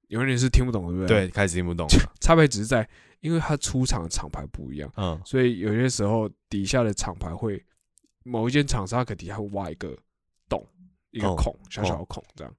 [0.10, 1.28] 有人是听不懂的，对不对？
[1.28, 1.94] 对，开始听不懂了。
[2.22, 2.88] 差别只是在，
[3.22, 7.64] 因为它出厂的厂牌不一样，嗯，所以有些时候底下的厂牌会
[8.24, 9.98] 某一间厂商可底下会挖一个
[10.48, 10.64] 洞，
[11.12, 12.54] 一个哦孔，小小的孔这样，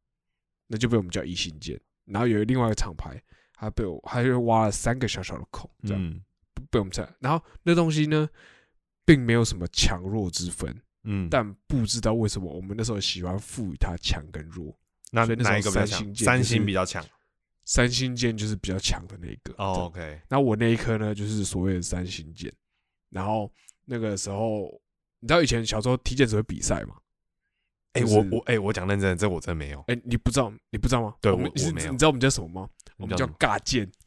[0.67, 1.81] 那就被我们叫一星件。
[2.07, 3.23] 然后有另外一个厂牌，
[3.55, 6.21] 它被我它就挖了三个小小的孔，这样、嗯
[6.71, 7.09] 被我们猜。
[7.19, 8.29] 然后那东西呢，
[9.05, 14.77] 并没有什么强弱之分，嗯，但不知道为什么我们那时候喜欢赋予它强跟弱。
[15.11, 16.15] 那那哪一个比较强？
[16.15, 17.05] 三星比较强。
[17.71, 19.55] 三星剑就是比较强的那一个。
[19.57, 22.53] 哦，OK，那我那一颗呢，就是所谓的三星剑。
[23.11, 23.49] 然后
[23.85, 24.69] 那个时候，
[25.21, 26.97] 你知道以前小时候踢毽子会比赛吗？
[27.93, 29.85] 哎，就是我我哎，我讲认真的，这我真没有。
[29.87, 31.15] 哎、你不知道，你不知道吗？
[31.21, 32.69] 对我们你是我我没有你知道我们叫什么吗？
[32.97, 33.89] 我们叫你叫什么尬剑。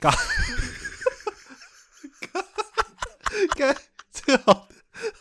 [3.55, 3.73] 干，
[4.11, 4.67] 这个好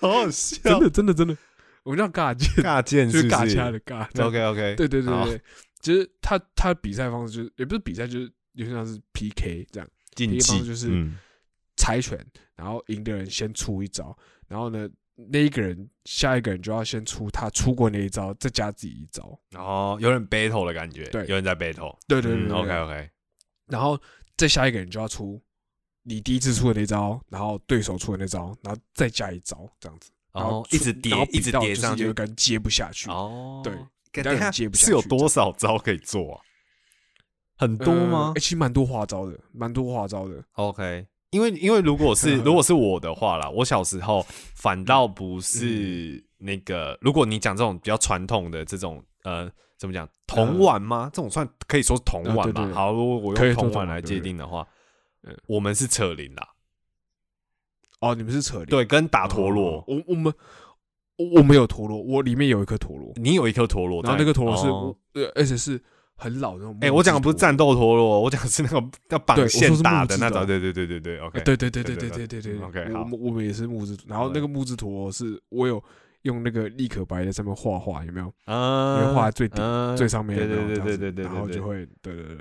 [0.01, 1.37] 好好笑，真的真的真的，
[1.85, 4.05] 我们叫尬剑，尬剑就是尬掐的尬。
[4.21, 5.41] OK OK，对对对好对，
[5.83, 9.89] 就是他他比赛方式就是也不是比赛，就是有点像是 PK 这样。
[10.15, 11.19] 竞第一方技就是嗯。
[11.75, 12.25] 猜拳，
[12.55, 14.17] 然后赢的人先出一招，
[14.47, 19.37] 然后呢那一个人下一个人就要先出他出过那一招，再加自己一招。
[19.57, 21.23] 哦，有点 battle 的感觉，对。
[21.23, 23.11] 有人在 battle，对对对 OK OK，
[23.67, 23.99] 然后
[24.37, 25.43] 再下一个人就要出
[26.03, 32.05] 你第一次出的那招，然后对手出的那招，然后再加一招这样子，然后一直叠然后一直叠上去。
[32.05, 33.73] 有一个人接不下去，哦，对
[34.75, 36.41] 是有多少招可以做啊？
[37.57, 40.43] 很多呃吗欸其实蛮多花招的，蛮多花招的。
[40.55, 49.49] ？OK，因为因为如果是 如果是我的话啦，我小时候反倒不是那个，如果你讲这种比较传统的这种呃，
[49.79, 51.09] 怎么讲铜碗吗？
[51.13, 52.43] 这种算可以说是铜碗嘛？
[52.43, 54.67] 呃对对对好，如果我可以说用铜碗来界定的话
[55.23, 56.49] 嗯，我们是扯铃啦，
[58.01, 59.85] 哦，你们是扯铃，对，跟打陀螺哦。
[59.87, 60.35] 我我们
[61.31, 65.81] 我我没有陀螺，我里面有一颗陀螺，你有一颗陀螺，然后那个陀螺是哦呃，而且是
[66.15, 66.99] 很老的那种哎、螺。
[66.99, 70.47] 我讲的不是战斗陀螺，我讲的是那个要绑线打的那种。
[70.47, 75.83] 对对对对对，OK，呃对对对对对对对对 OK，好我们我们也是木质，然后那个木质陀螺是我有
[76.23, 78.33] 用那个立可白在上面画画，有没有？
[78.47, 81.25] 嗯，因为画在最顶嗯最上面有对对对没有对对对对对。
[81.25, 82.37] 然后就会对对对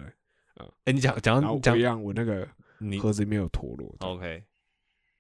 [0.60, 4.44] 嗯，哎，你讲讲到讲一样，我那个你盒子里面有陀螺，OK，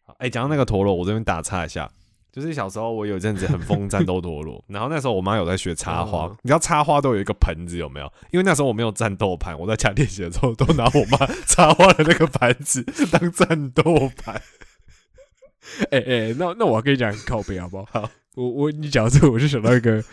[0.03, 1.91] 好，哎，讲到那个陀螺，我这边打岔一下。
[2.32, 8.12] 就是小时候我有一阵子很疯战斗陀螺， 然后那时候我妈有在学插花，嗯你知道插花都有一个盆子有没有？
[8.32, 13.84] 因为那时候我没有战斗盘，我在家练习的时候都拿我妈 插花的那个盘子当战斗
[14.16, 14.42] 盘。
[15.92, 17.86] 哎哎，那那我要跟你讲靠背好不好？
[17.92, 20.04] 好，我我你讲到这个，我就想到一个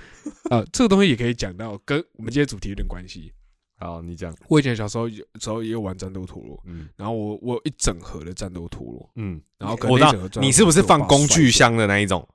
[0.51, 3.33] 啊，这个东西也可以讲到跟我们今天主题有点关系。
[3.79, 6.89] 好，你讲，我以前小时候有时候也有玩战斗陀螺，嗯。
[6.97, 12.29] 然后我我有一整盒的战斗陀螺，嗯，然后可能我知道那整盒战斗你是不是放工具箱的那一种？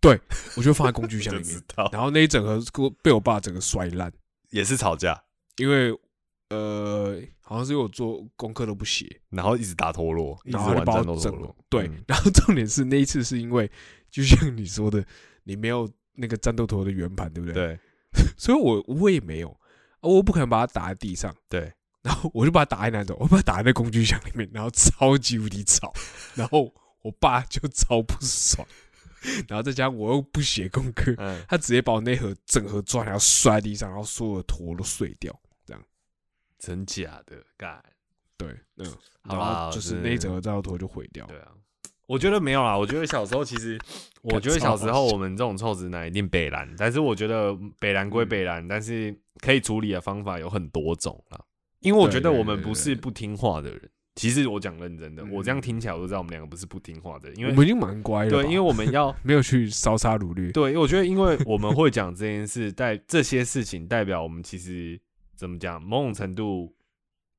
[0.00, 0.20] 对
[0.54, 1.62] 我就放在工具箱里面。
[1.90, 2.60] 然后那一整盒
[3.02, 4.12] 被我爸整个摔烂，
[4.50, 5.24] 也是吵架，
[5.56, 5.90] 因为
[6.50, 11.56] 呃好像是因为我做功课都不写，然后一直打陀螺，一直然后就把玩战斗我整了陀螺。
[11.70, 13.70] 对嗯， 然后重点是那一次是因为
[14.10, 15.02] 就像你说的，
[15.44, 17.54] 你没有那个战斗陀螺的圆盘，对不对？
[17.54, 17.78] 对。
[18.36, 19.58] 所以我我也没有，
[20.04, 25.92] 啊我不可能把它打在地上，对，然后我就把它打在哪种，我把它打在那工具箱里面，然后超级无敌吵，
[26.34, 28.66] 然后我爸就超不爽，
[29.48, 35.34] 然后再加上我又不写功课，嗯，他直接把我那盒整盒抓起来摔在地上，然后所有的陀都碎掉。
[35.64, 35.82] 这样
[36.58, 37.82] 真假的干。
[38.36, 38.84] 对，嗯，
[39.22, 41.24] 好然后就是那一整盒战斗陀就毁掉。
[41.26, 41.52] 对啊，
[42.06, 42.76] 我觉得没有啦。
[42.76, 43.78] 我觉得小时候其实，
[44.22, 51.40] 我觉得小时候我们这种臭直男一定北蓝，但是我觉得北蓝归北蓝，但是可以处理的方法有很多种啦。
[51.80, 53.80] 因为我觉得我们不是不听话的人。
[54.16, 60.52] 其实我讲认真的，嗯我这样听起来我都知道我们两个不是不听话的人，因为我们已经蛮乖了吧，对，因为我们要 没有去烧杀掳掠。
[60.52, 64.96] 对，我觉得因为我们会讲这件事，代这些事情代表我们其实
[65.34, 66.72] 怎么讲，某种程度，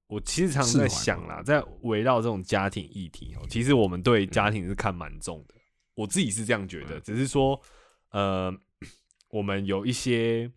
[0.07, 5.55] 我其实常在想啦，在围绕这种家庭议题哦，其实我们对家庭是看蛮重的，
[5.95, 7.01] 我自己是这样觉得，嗯。
[7.03, 7.59] 只是说，
[8.11, 8.53] 呃，
[9.31, 10.51] 我们有一些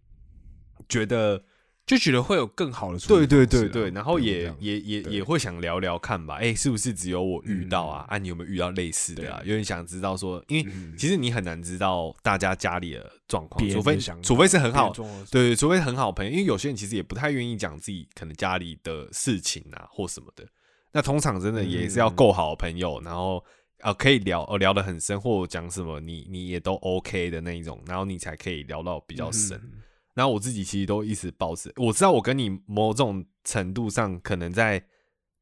[0.89, 1.43] 觉得，
[1.89, 8.05] 就觉得会有更好的处理对对对对，然后也也也也会想聊聊看吧，哎、是不是只有我遇到啊？
[8.11, 9.41] 嗯啊，你有没有遇到类似的啊？
[9.41, 20.47] 有点想知道说，因为嗯其实你很难知道大家家里的状况，除非除非是很好别人，状况是对，除非很好朋友，因为有些人其实也不太愿意讲自己可能家里的事情啊或什么的。
[20.93, 23.43] 那通常真的也是要嗯够好的朋友，然后
[23.81, 29.57] 呃可以聊呃聊得很深，或者讲什么你你也都 OK 的那一种，然后你才可以聊到比较深。
[29.57, 29.83] 嗯
[30.19, 34.85] 然后我自己其实都一直保持，我知道我跟你某种程度上可能在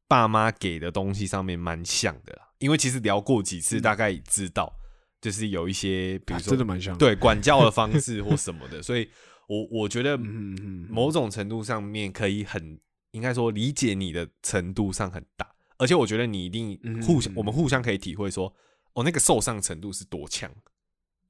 [0.07, 4.71] 爸妈给的东西上面蛮像的啦，因为其实聊过几次，嗯大概知道，
[5.19, 6.99] 就是有一些比如啊说、真的蛮像的。
[6.99, 9.09] 对管教的方式或 什么的，所以
[9.47, 12.79] 我我觉得某种程度上面可以很
[13.13, 15.49] 应该说理解你的程度上很大，
[15.79, 18.53] 而且我觉得你一定互相，嗯我们互相可以体会说，
[18.93, 20.51] 哦，那个受伤程度是多强。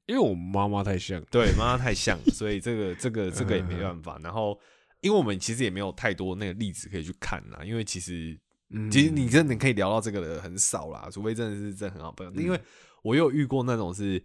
[0.07, 4.17] 因为我妈妈太像，对，妈妈太像，所以这个这个这个也没办法。
[4.23, 4.57] 然后，
[5.01, 8.39] 因为我们其实也没有太多那个例子可以去看啦，因为其实
[8.69, 12.33] 嗯其实你真的可以聊到这个的很少啦，除非真的是真的很好朋友。
[12.41, 12.59] 因为
[13.03, 14.21] 我有遇过那种是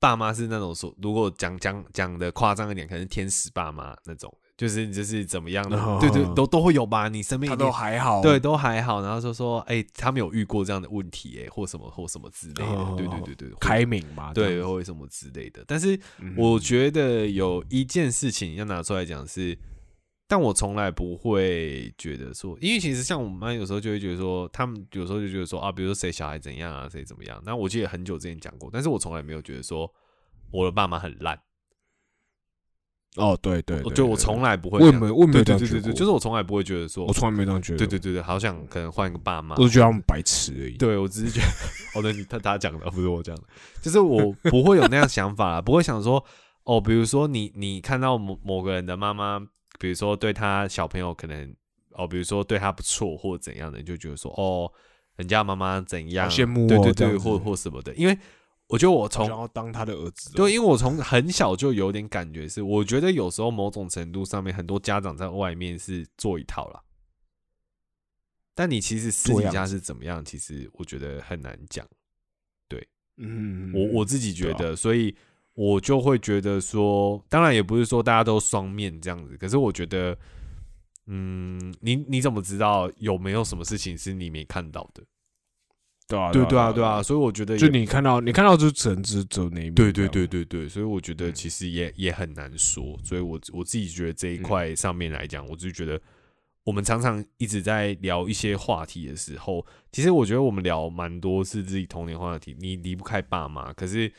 [0.00, 7.08] 爸妈是那种说，如果讲讲讲的夸张一点，可能是天使爸妈那种，就是就是怎么样的，哦对对，都都会有吧。
[7.08, 15.64] 你身边他都还好，对，都还好，然后就说，哎、他们有遇过这样的问题、哎，或什么或什么之类的，哦对对对对，或开明嘛，对，或什么之类的。
[15.66, 19.58] 但是嗯我觉得有一件事情要拿出来讲是，
[20.28, 27.42] 但我从来不会觉得说，因为其实像我们班有时候就会觉得说，他们有时候就觉得说啊，比如说谁小孩怎样啊，谁怎么样。
[27.44, 29.92] 那我记得很久之前讲过，但是我从来没有觉得说
[30.52, 31.36] 我的爸妈很烂，
[33.16, 35.92] 哦，对对，就我从来不会我也没我也没这样觉对对对对，过。
[35.92, 39.54] 就是我从来不会觉得说我，从来没这样觉得，对对对对，好想可能换一个爸妈。
[39.54, 40.76] 我，就觉得他们白痴而已。
[40.76, 43.42] 对我只是觉得，哦，对，你他他讲的不是我讲的，
[43.80, 46.24] 就是我不会有那样想法啦，不会想说，
[46.64, 49.40] 哦，比如说你你看到某某个人的妈妈，
[49.78, 51.54] 比如说对他小朋友可能，
[51.92, 54.68] 哦，比如说对他不错或者怎样的，你就觉得说，哦，
[55.14, 58.18] 人家妈妈怎样，好羡慕哦对对对，或或什么的，因为
[58.66, 66.82] 我觉得我从想要当他的儿子哦，对，因为我从很小就有点感觉是，我觉得有时候某种程度上面，很多家长在外面是做一套啦，
[68.54, 71.86] 但你其实私底下是怎么样，其实我觉得很难讲。
[72.66, 72.88] 对，
[73.18, 75.14] 嗯，嗯我我自己觉得，所以
[75.52, 80.18] 我就会觉得说，当然也不是说大家都双面这样子，可是我觉得，
[81.06, 85.04] 嗯，你你怎么知道有没有什么事情是你没看到的？
[86.06, 91.34] 对啊，对对啊，对啊，，所以我觉得就你看到你看到就只能只走那一面，对对对对对，所以我觉得嗯。
[91.34, 96.00] 其实也也很难说，所以我我自己觉得这一块上面来讲，我就觉得
[96.62, 104.12] 我们常常一直在聊一些话题的时候，其实我觉得我们聊蛮多是自己童年话题，你离不开爸妈，可是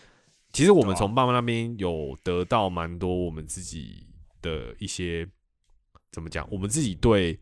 [0.53, 4.07] 其实我们从爸妈那边有得到蛮多我们自己
[4.41, 5.27] 的一些
[6.11, 7.39] 怎么讲，我们自己对，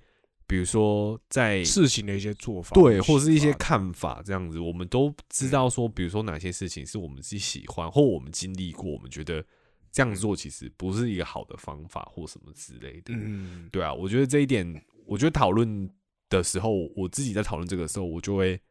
[0.53, 3.91] 比如说在事情的一些做法，对，或是一些看。
[3.91, 9.43] 法这样子，我们都知道说，比如说哪些事情是我们自己喜欢，或我们经历过，我们觉得
[9.91, 13.15] 这样做其实不是一个好的方法或什么之类的。
[13.15, 15.89] 嗯，对啊，我觉得这一点，我觉得讨论
[16.29, 18.61] 的时候，我自己在讨论这个时候，我就会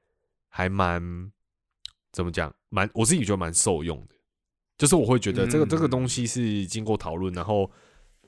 [0.48, 1.02] 还蛮
[2.12, 4.14] 怎么讲，蛮我自己觉得蛮受用的，
[4.78, 7.68] 就是我会觉得这个、这个东西是经过讨论，然后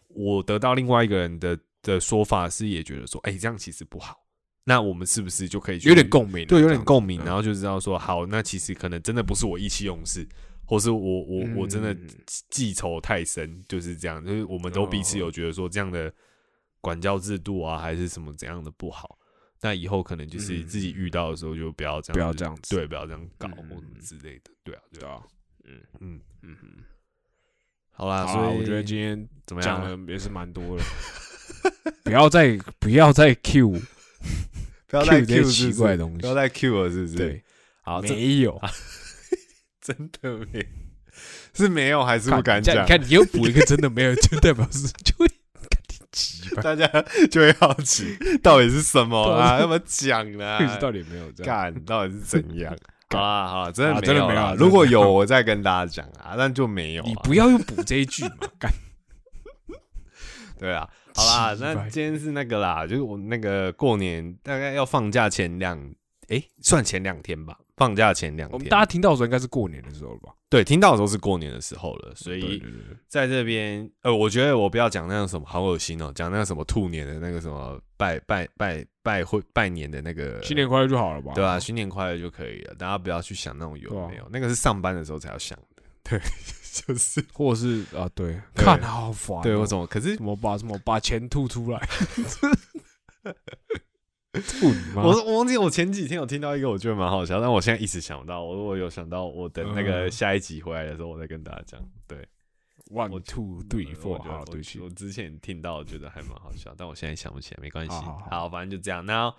[0.09, 4.21] 我得到另外一个人的的说法是，也觉得说，哎、这样其实不好。
[4.65, 7.27] 那我们是不是就可以去有点共鸣啊，对，有点共鸣，嗯。
[7.27, 10.27] 然后就知道说，好，那其实可能真的不是我意气用事，
[10.65, 12.09] 或是我我我真的嗯。
[12.49, 16.13] 记仇太深，就是这样，就是我们都彼此有觉得说这样的
[16.81, 19.19] 管教制度啊，还是什么怎样的不好，
[19.61, 25.23] 那以后可能就是自己遇到的时候就不要这样，不要这样子对，不要这样搞嗯或什么之类的，对啊，对啊，
[25.63, 26.85] 对啊，嗯嗯，嗯，
[27.91, 29.83] 好啦，所以我觉得今天怎么样？
[29.83, 30.83] 讲的也是蛮多的，
[32.03, 33.71] 不要再不要再 Q
[34.89, 37.17] 不要再 Q 这些奇怪的东西不要，再 Q 了，是不是？
[37.17, 37.43] 对，
[37.83, 38.61] 好，没有，
[39.81, 40.67] 真的没
[41.55, 42.89] 是没有还是不敢讲你？
[42.89, 46.87] 看你又补一个真的没有，就代表是就会看你急吧，大家
[47.31, 49.59] 就会好奇到底是什么对啊？
[49.61, 50.59] 那么讲呢？
[50.81, 51.73] 到底有没有这样？
[51.73, 52.77] 干到底是怎样？
[53.11, 54.57] 好啦好啦，真的啊真的没有。
[54.57, 57.07] 如果有，我再跟大家讲啊，但就没有啊。
[57.07, 58.73] 你不要又补这一句嘛，干
[60.59, 65.79] 对啊，好啦，那今天是那个啦，就是我那个过年大概要放假前两，
[66.29, 68.53] 哎，算前两天吧，放假前两天。
[68.53, 70.33] 我们大家听到的时候应该是过年的时候了吧？
[70.51, 72.63] 对听到的时候是过年的时候了，所以
[73.09, 81.33] 在这边，呃，我觉得我不要讲那种什么好恶心哦，讲那个什么兔年的那个什么拜拜拜拜会拜年的那个新年快乐就好了吧？
[81.35, 85.83] 对啊，新年快乐就可以了，大家不要去想那种有没有，那个是上班的时候才要想的。
[86.05, 86.21] 对，
[86.75, 89.87] 就是或者是啊，对，对看好烦哦，对我怎么？
[89.87, 91.79] 可是什么把什么把钱吐出来，
[94.33, 95.03] 吐你妈！
[95.03, 98.43] 我我忘记我前几天有听到一个，我觉得蛮好笑，但我现在一时想不到。
[98.43, 101.81] 我如果有想到，我等那个嗯下一集回来的时候，我再跟大家讲。
[102.09, 102.19] 对
[102.91, 107.93] ，one two three four，我好，对不起我，之前听到觉得还蛮好笑，但我现在想不起来，没关系。
[108.29, 109.07] 好反正就这样。
[109.07, 109.33] 那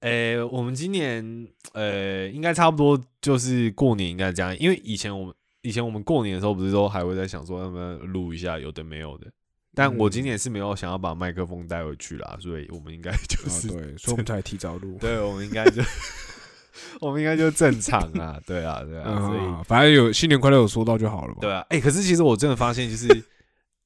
[0.00, 9.26] 呃，我们今年呃，应该差不多就是过年应该这样，因为以前我们以前我们过年的时候，不是都还会在想说要不要录一下有的没有的。
[9.74, 14.96] 但我今嗯年是没有想要把麦克风带回去啦，所以我们应该就啊是、对， 所以我们才提早录。
[15.00, 15.82] 对，我们应该就
[17.00, 21.38] 我们应该就正常啊，对啊，对啊，所以嗯，反正有新年快乐有说到就好了嘛。
[21.40, 23.08] 对啊，哎、可是其实我真的发现，就是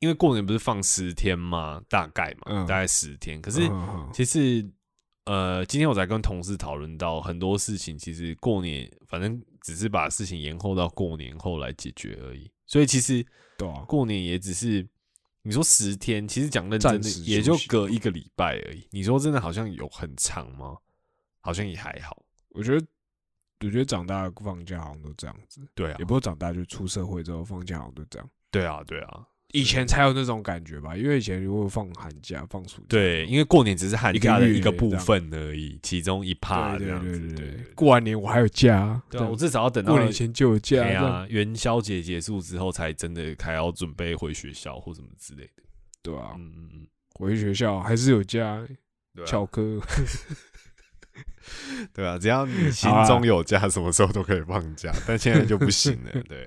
[0.01, 3.41] 因为过年不是放十天嘛，大概嘛，嗯大概十天。
[3.41, 3.71] 可可是
[4.13, 4.69] 其实
[5.25, 12.51] 呃，今天我才跟同事讨论到很多事情，其实过年反正只是把事情延后到过年后来解决而已。
[12.67, 13.25] 所以其实
[13.57, 14.87] 对啊，过年也只是
[15.43, 18.87] 你说十天，其实讲认真暂的也就隔一个礼拜而已。
[18.91, 20.77] 你说真的好像有很长吗？
[21.41, 22.23] 好像也还好。
[22.51, 22.87] 我觉得，
[23.61, 28.31] 我觉得长大放假好像都这样子，对啊也，不是长大，就出社会之后放假好像都这样。
[28.51, 37.35] 对啊，对啊，以前才有那种感觉吧，因为以前如果放寒假、放暑假，对，因为过年只是寒假的一个部分而已，其中一趴这样子。
[37.35, 45.63] 对过完年我还有假啊，对啊，我至少要等到过年前就有假，对啊，元宵节结束之后，才真的还要准备回学校或什么之类的。
[46.03, 48.63] 对啊，嗯嗯嗯，回学校还是有假，
[49.15, 49.81] 對啊翘课，
[51.95, 56.23] 对啊，只要你心中有假，什么时候都可以放假，但现在就不行了。
[56.29, 56.47] 对，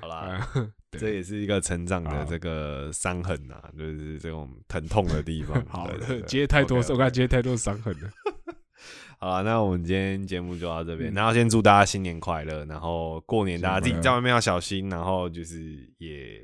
[0.00, 0.48] 好啦，
[0.98, 5.62] 这也是一个成长的这个伤痕啊，就是这种疼痛的地方。
[5.68, 8.10] 好了对对，对接太多我看接太多伤痕了。
[9.20, 11.12] 好了，那我们今天节目就到这边。
[11.12, 16.40] 嗯然后先祝大家新年快乐，然后过年大家自己在外面要小心，然后就是也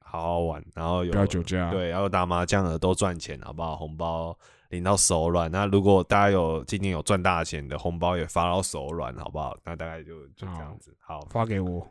[0.00, 3.76] 好好玩，然后有不要酒驾对，要有打麻将的都赚钱，好不好？
[3.76, 4.36] 红包
[4.70, 5.48] 领到手软。
[5.48, 9.56] 那如果大家有今年有赚大钱的红包也发到手软，好不好？
[9.64, 10.92] 那大概就就这样子。
[10.98, 11.86] 好，发给我，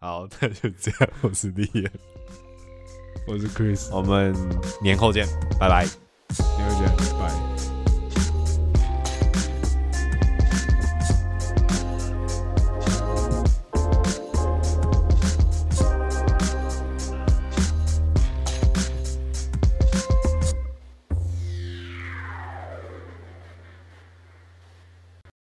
[0.00, 1.10] 好， 那就这样。
[1.22, 1.90] 我是李岩，
[3.26, 4.34] 我是 Chris，我们
[4.82, 5.26] 年后见，
[5.58, 5.84] 拜拜。
[5.86, 7.61] 你会觉得拜。